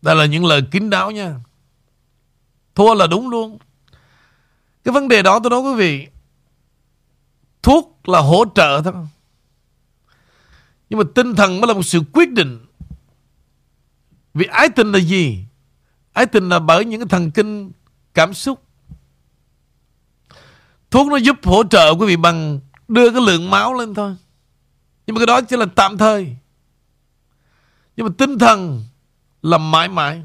[0.01, 1.35] đây là những lời kín đáo nha.
[2.75, 3.57] Thua là đúng luôn.
[4.83, 6.07] Cái vấn đề đó tôi nói quý vị.
[7.61, 8.93] Thuốc là hỗ trợ thôi.
[10.89, 12.65] Nhưng mà tinh thần mới là một sự quyết định.
[14.33, 15.45] Vì ái tình là gì?
[16.13, 17.71] Ái tình là bởi những cái thần kinh
[18.13, 18.63] cảm xúc.
[20.91, 24.15] Thuốc nó giúp hỗ trợ quý vị bằng đưa cái lượng máu lên thôi.
[25.07, 26.35] Nhưng mà cái đó chỉ là tạm thời.
[27.95, 28.83] Nhưng mà tinh thần
[29.41, 30.21] làm mãi mãi.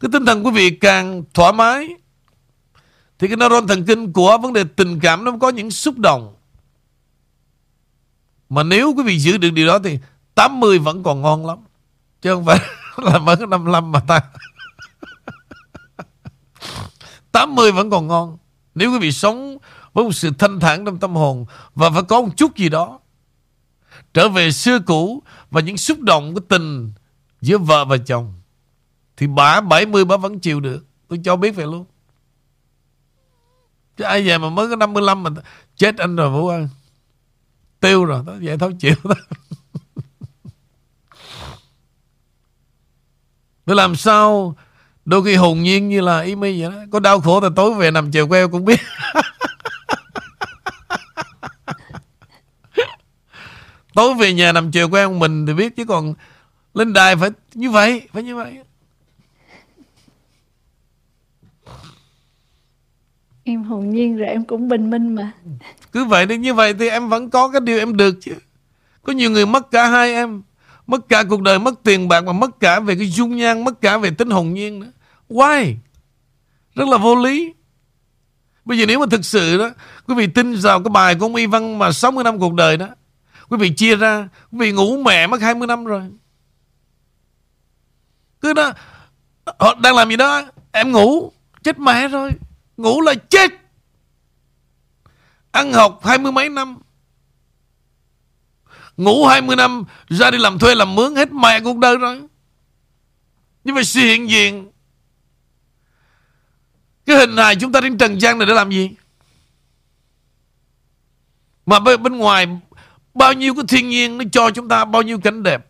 [0.00, 1.88] Cái tinh thần quý vị càng thoải mái,
[3.18, 6.34] thì cái neuron thần kinh của vấn đề tình cảm nó có những xúc động.
[8.48, 9.98] Mà nếu quý vị giữ được điều đó thì
[10.34, 11.58] 80 vẫn còn ngon lắm.
[12.22, 12.58] Chứ không phải
[12.96, 14.20] là mới 55 mà ta
[17.32, 18.38] 80 vẫn còn ngon.
[18.74, 19.58] Nếu quý vị sống
[19.92, 23.00] với một sự thanh thản trong tâm hồn và phải có một chút gì đó
[24.14, 26.92] trở về xưa cũ và những xúc động của tình
[27.40, 28.40] giữa vợ và chồng
[29.16, 30.86] thì bà 70 bà vẫn chịu được.
[31.08, 31.84] Tôi cho biết vậy luôn.
[33.96, 35.30] Chứ ai về mà mới có 55 mà
[35.76, 36.68] chết anh rồi Vũ ơi.
[37.80, 39.14] Tiêu rồi, đó, vậy thôi chịu đó.
[43.64, 44.56] Tôi làm sao
[45.10, 46.76] đôi khi hồn nhiên như là ý mi vậy đó.
[46.90, 48.80] Có đau khổ thì tối về nằm chèo queo cũng biết.
[53.94, 56.14] Tối về nhà nằm chèo quen mình thì biết chứ còn
[56.74, 58.58] lên đài phải như vậy, phải như vậy.
[63.44, 65.32] Em hồn nhiên rồi em cũng bình minh mà.
[65.92, 68.34] Cứ vậy đi như vậy thì em vẫn có cái điều em được chứ.
[69.02, 70.42] Có nhiều người mất cả hai em.
[70.86, 73.80] Mất cả cuộc đời, mất tiền bạc mà mất cả về cái dung nhan, mất
[73.80, 74.90] cả về tính hồn nhiên nữa.
[75.30, 75.74] Why?
[76.74, 77.54] Rất là vô lý.
[78.64, 79.70] Bây giờ nếu mà thực sự đó,
[80.06, 82.76] quý vị tin vào cái bài của ông Y Văn mà 60 năm cuộc đời
[82.76, 82.88] đó,
[83.48, 86.02] quý vị chia ra, quý vị ngủ mẹ mất 20 năm rồi.
[88.40, 88.72] Cứ đó,
[89.58, 90.42] họ đang làm gì đó,
[90.72, 91.32] em ngủ,
[91.62, 92.30] chết mẹ rồi.
[92.76, 93.50] Ngủ là chết.
[95.50, 96.78] Ăn học hai mươi mấy năm.
[98.96, 102.22] Ngủ 20 năm Ra đi làm thuê làm mướn hết mẹ cuộc đời rồi
[103.64, 104.70] Nhưng mà sự hiện diện
[107.06, 108.90] cái hình hài chúng ta đến trần gian này để làm gì?
[111.66, 112.46] Mà bên, bên ngoài
[113.14, 115.66] Bao nhiêu cái thiên nhiên Nó cho chúng ta bao nhiêu cảnh đẹp.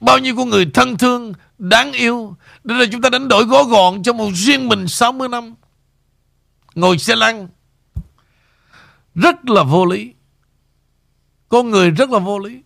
[0.00, 2.36] Bao nhiêu con người thân thương Đáng yêu.
[2.64, 5.54] Để rồi chúng ta đánh đổi gó gọn Cho một riêng mình 60 năm.
[6.74, 7.48] Ngồi xe lăn.
[9.14, 10.12] Rất là vô lý.
[11.48, 12.62] Con người rất là vô lý.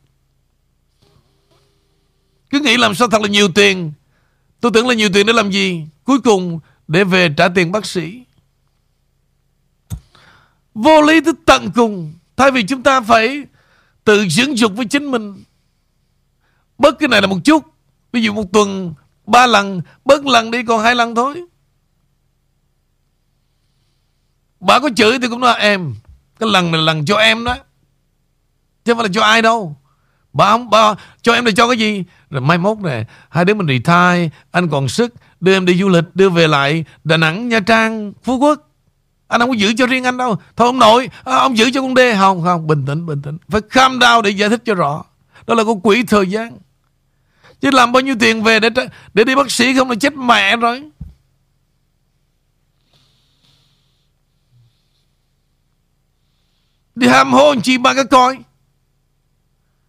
[2.51, 3.93] Cứ nghĩ làm sao thật là nhiều tiền.
[4.63, 5.87] Tôi tưởng là nhiều tiền để làm gì?
[6.05, 8.23] Cuối cùng, để về trả tiền bác sĩ.
[10.75, 12.15] Vô lý tới tận cùng.
[12.37, 13.45] Thay vì chúng ta phải
[14.05, 15.45] Tự dưỡng dục với chính mình.
[16.79, 17.65] Bớt cái này là một chút.
[18.13, 18.95] Ví dụ một tuần,
[19.27, 21.43] ba lần, Bớt lần đi, còn hai lần thôi.
[24.61, 25.95] Bà có chửi thì cũng nói, em,
[26.39, 27.57] Cái lần này là lần cho em đó.
[28.85, 29.77] Chứ không phải là cho ai đâu.
[30.33, 32.05] Bà ông bà cho em là cho cái gì?
[32.31, 35.89] Rồi mai mốt nè Hai đứa mình retire Anh còn sức Đưa em đi du
[35.89, 38.69] lịch Đưa về lại Đà Nẵng Nha Trang Phú Quốc.
[39.29, 40.37] Anh không có giữ cho riêng anh đâu.
[40.57, 43.39] Thôi ông nội à, Ông giữ cho con đê Không không Bình tĩnh bình tĩnh.
[43.49, 45.05] Phải calm down để giải thích cho rõ.
[45.47, 46.59] Đó là con quỷ thời gian.
[47.61, 48.71] Chứ làm bao nhiêu tiền về để
[49.15, 50.83] để đi bác sĩ không là chết mẹ rồi.
[56.95, 58.39] Đi ham hôn chi ba cái coi.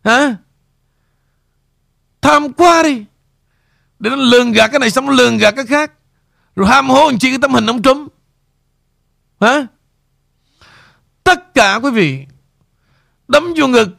[0.03, 0.35] Hả?
[2.21, 3.05] Tham quá đi.
[3.99, 5.91] Để nó lường gạt cái này xong nó lường gạt cái khác.
[6.55, 8.13] Rồi ham hố làm chi cái tấm hình ông Trump.
[9.41, 9.67] Hả?
[11.23, 12.25] Tất cả quý vị
[13.27, 13.89] đấm vô ngực.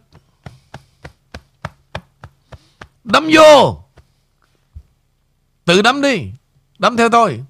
[3.05, 3.85] Đấm vô.
[5.65, 6.31] Tự đấm đi.
[6.79, 7.45] Đấm theo tôi.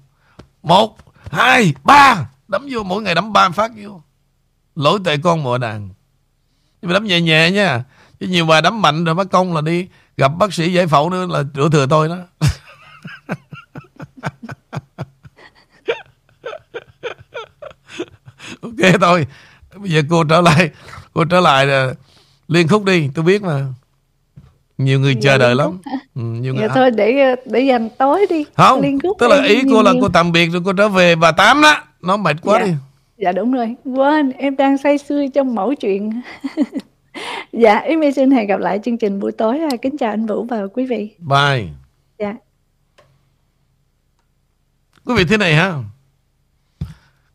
[0.63, 0.97] Một,
[1.31, 2.29] hai, ba.
[2.47, 4.01] Đấm vô mỗi ngày đấm ba phát vô.
[4.75, 5.89] Lỗi tệ con mùa đàn.
[6.81, 7.83] Nhưng mà đấm nhẹ nhẹ nha.
[8.19, 9.87] Chứ nhiều bà đấm mạnh rồi mất công là đi
[10.17, 12.17] gặp bác sĩ giải phẫu nữa là rửa thừa tôi đó.
[18.61, 19.27] ok thôi.
[19.75, 20.69] Bây giờ cô trở lại.
[21.13, 21.93] Cô trở lại là
[22.47, 23.09] liên khúc đi.
[23.15, 23.65] Tôi biết mà.
[24.77, 25.79] Nhiều người chờ đợi lắm.
[26.15, 26.67] Ừ, nhiều người...
[26.67, 28.45] Dạ thôi để để dành tối đi.
[28.57, 28.81] Không.
[28.81, 31.31] Liên khúc tức là ý cô là cô tạm biệt rồi cô trở về bà
[31.31, 31.83] tám đó.
[32.01, 32.65] Nó mệt quá dạ.
[32.65, 32.73] đi.
[33.17, 33.75] Dạ đúng rồi.
[33.85, 36.21] Quên em đang say sưa trong mẫu chuyện.
[37.51, 39.59] Dạ, Yến xin hẹn gặp lại chương trình buổi tối.
[39.59, 41.15] À, kính chào anh Vũ và quý vị.
[41.19, 41.67] Bye.
[42.19, 42.35] Dạ.
[45.05, 45.73] Quý vị thế này ha.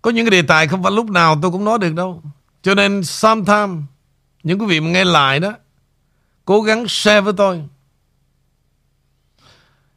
[0.03, 2.23] Có những cái đề tài không phải lúc nào tôi cũng nói được đâu.
[2.63, 3.79] Cho nên sometimes
[4.43, 5.55] những quý vị mà nghe lại đó
[6.45, 7.63] cố gắng share với tôi.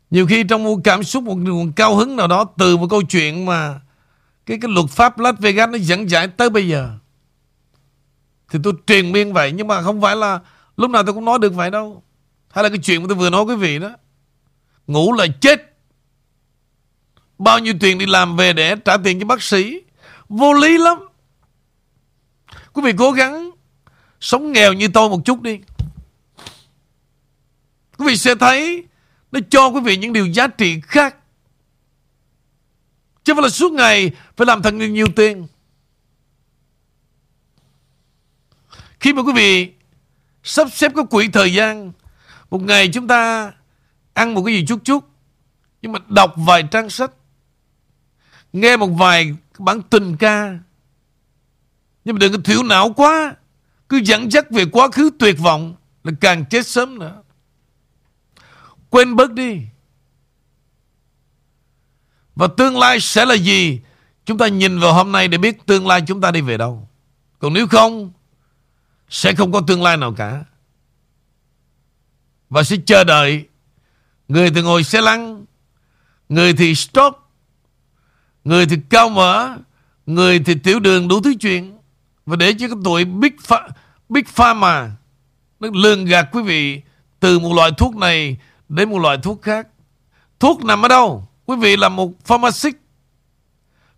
[0.10, 3.02] Nhiều khi trong một cảm xúc một nguồn cao hứng nào đó từ một câu
[3.02, 3.80] chuyện mà
[4.46, 6.90] cái cái luật pháp Las Vegas nó dẫn giải tới bây giờ.
[8.54, 10.40] Thì tôi truyền miên vậy, Nhưng mà không phải là
[10.78, 12.04] lúc nào tôi cũng nói được vậy đâu.
[12.50, 13.92] Hay là cái chuyện mà tôi vừa nói quý vị đó.
[14.88, 15.76] Ngủ là chết.
[17.38, 19.82] Bao nhiêu tiền đi làm về để trả tiền cho bác sĩ.
[20.30, 20.98] Vô lý lắm.
[22.74, 23.52] Quý vị cố gắng
[24.20, 25.60] Sống nghèo như tôi một chút đi.
[27.98, 28.84] Quý vị sẽ thấy
[29.32, 31.16] Nó cho quý vị những điều giá trị khác.
[33.24, 35.48] Chứ không phải là suốt ngày Phải làm thật nhiều tiền.
[39.04, 39.72] Khi mà quý vị
[40.44, 41.92] sắp xếp cái quỹ thời gian,
[42.50, 43.52] một ngày chúng ta
[44.14, 45.04] ăn một cái gì chút chút,
[45.82, 47.12] nhưng mà đọc vài trang sách,
[48.54, 50.60] nghe một vài bản tình ca,
[52.06, 53.36] nhưng mà đừng có thiểu não quá,
[53.90, 57.24] cứ dẫn dắt về quá khứ tuyệt vọng là càng chết sớm nữa.
[58.90, 59.62] Quên bớt đi.
[62.36, 63.82] Và tương lai sẽ là gì?
[64.26, 66.88] Chúng ta nhìn vào hôm nay để biết tương lai chúng ta đi về đâu.
[67.40, 68.12] Còn nếu không,
[69.14, 70.44] sẽ không có tương lai nào cả.
[72.50, 73.46] Và sẽ chờ đợi
[74.28, 75.46] người thì ngồi xe lăn,
[76.30, 77.18] người thì stop,
[78.44, 79.58] người thì cao mở,
[80.06, 81.78] người thì tiểu đường đủ thứ chuyện.
[82.26, 83.68] Và để cho cái tuổi Big, Pha,
[84.10, 84.92] Big Pharma
[85.60, 86.82] nó lường gạt quý vị
[87.20, 88.38] từ một loại thuốc này
[88.70, 89.68] đến một loại thuốc khác.
[90.40, 91.28] Thuốc nằm ở đâu?
[91.46, 92.76] Quý vị là một pharmacist.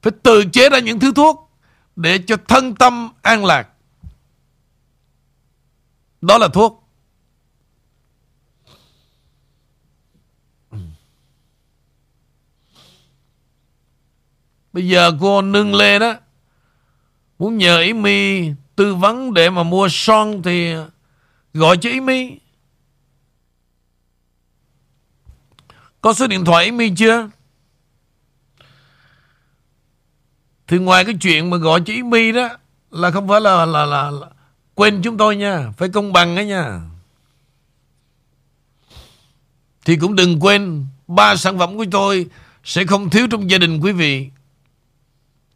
[0.01, 1.51] phải tự chế ra những thứ thuốc
[1.95, 3.67] để cho thân tâm an lạc.
[6.27, 6.81] Đó là thuốc.
[14.73, 16.13] Bây giờ cô nâng lê đó
[17.39, 20.75] Muốn nhờ Ý Mi tư vấn để mà mua son thì
[21.53, 22.37] gọi cho Ý Mi.
[26.01, 27.29] Có số điện thoại Ý Mi chưa?
[30.67, 32.49] Thì ngoài cái chuyện mà gọi cho Ý Mi đó
[32.91, 34.34] là không phải là, là, là, là
[34.75, 35.71] quên chúng tôi nha.
[35.77, 36.81] Phải công bằng ấy nha.
[39.85, 42.29] Thì cũng đừng quên ba sản phẩm của tôi
[42.63, 44.29] sẽ không thiếu trong gia đình quý vị.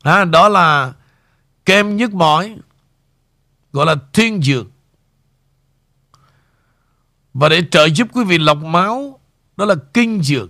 [0.02, 0.94] À, đó là
[1.66, 2.56] kem nhức mỏi
[3.72, 4.68] gọi là thiên dược
[7.34, 9.20] và để trợ giúp quý vị lọc máu
[9.58, 10.50] đó là kinh dược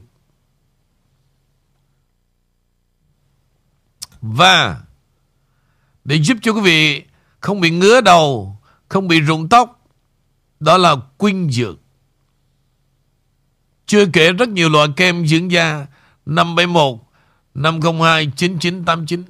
[4.22, 4.82] và
[6.04, 7.04] để giúp cho quý vị
[7.40, 8.59] không bị ngứa đầu
[8.90, 9.88] không bị rụng tóc.
[10.60, 11.78] Đó là quynh dược.
[13.86, 15.88] Chưa kể rất nhiều loại kem dưỡng da.
[16.26, 17.00] 571
[17.54, 19.24] 502 9989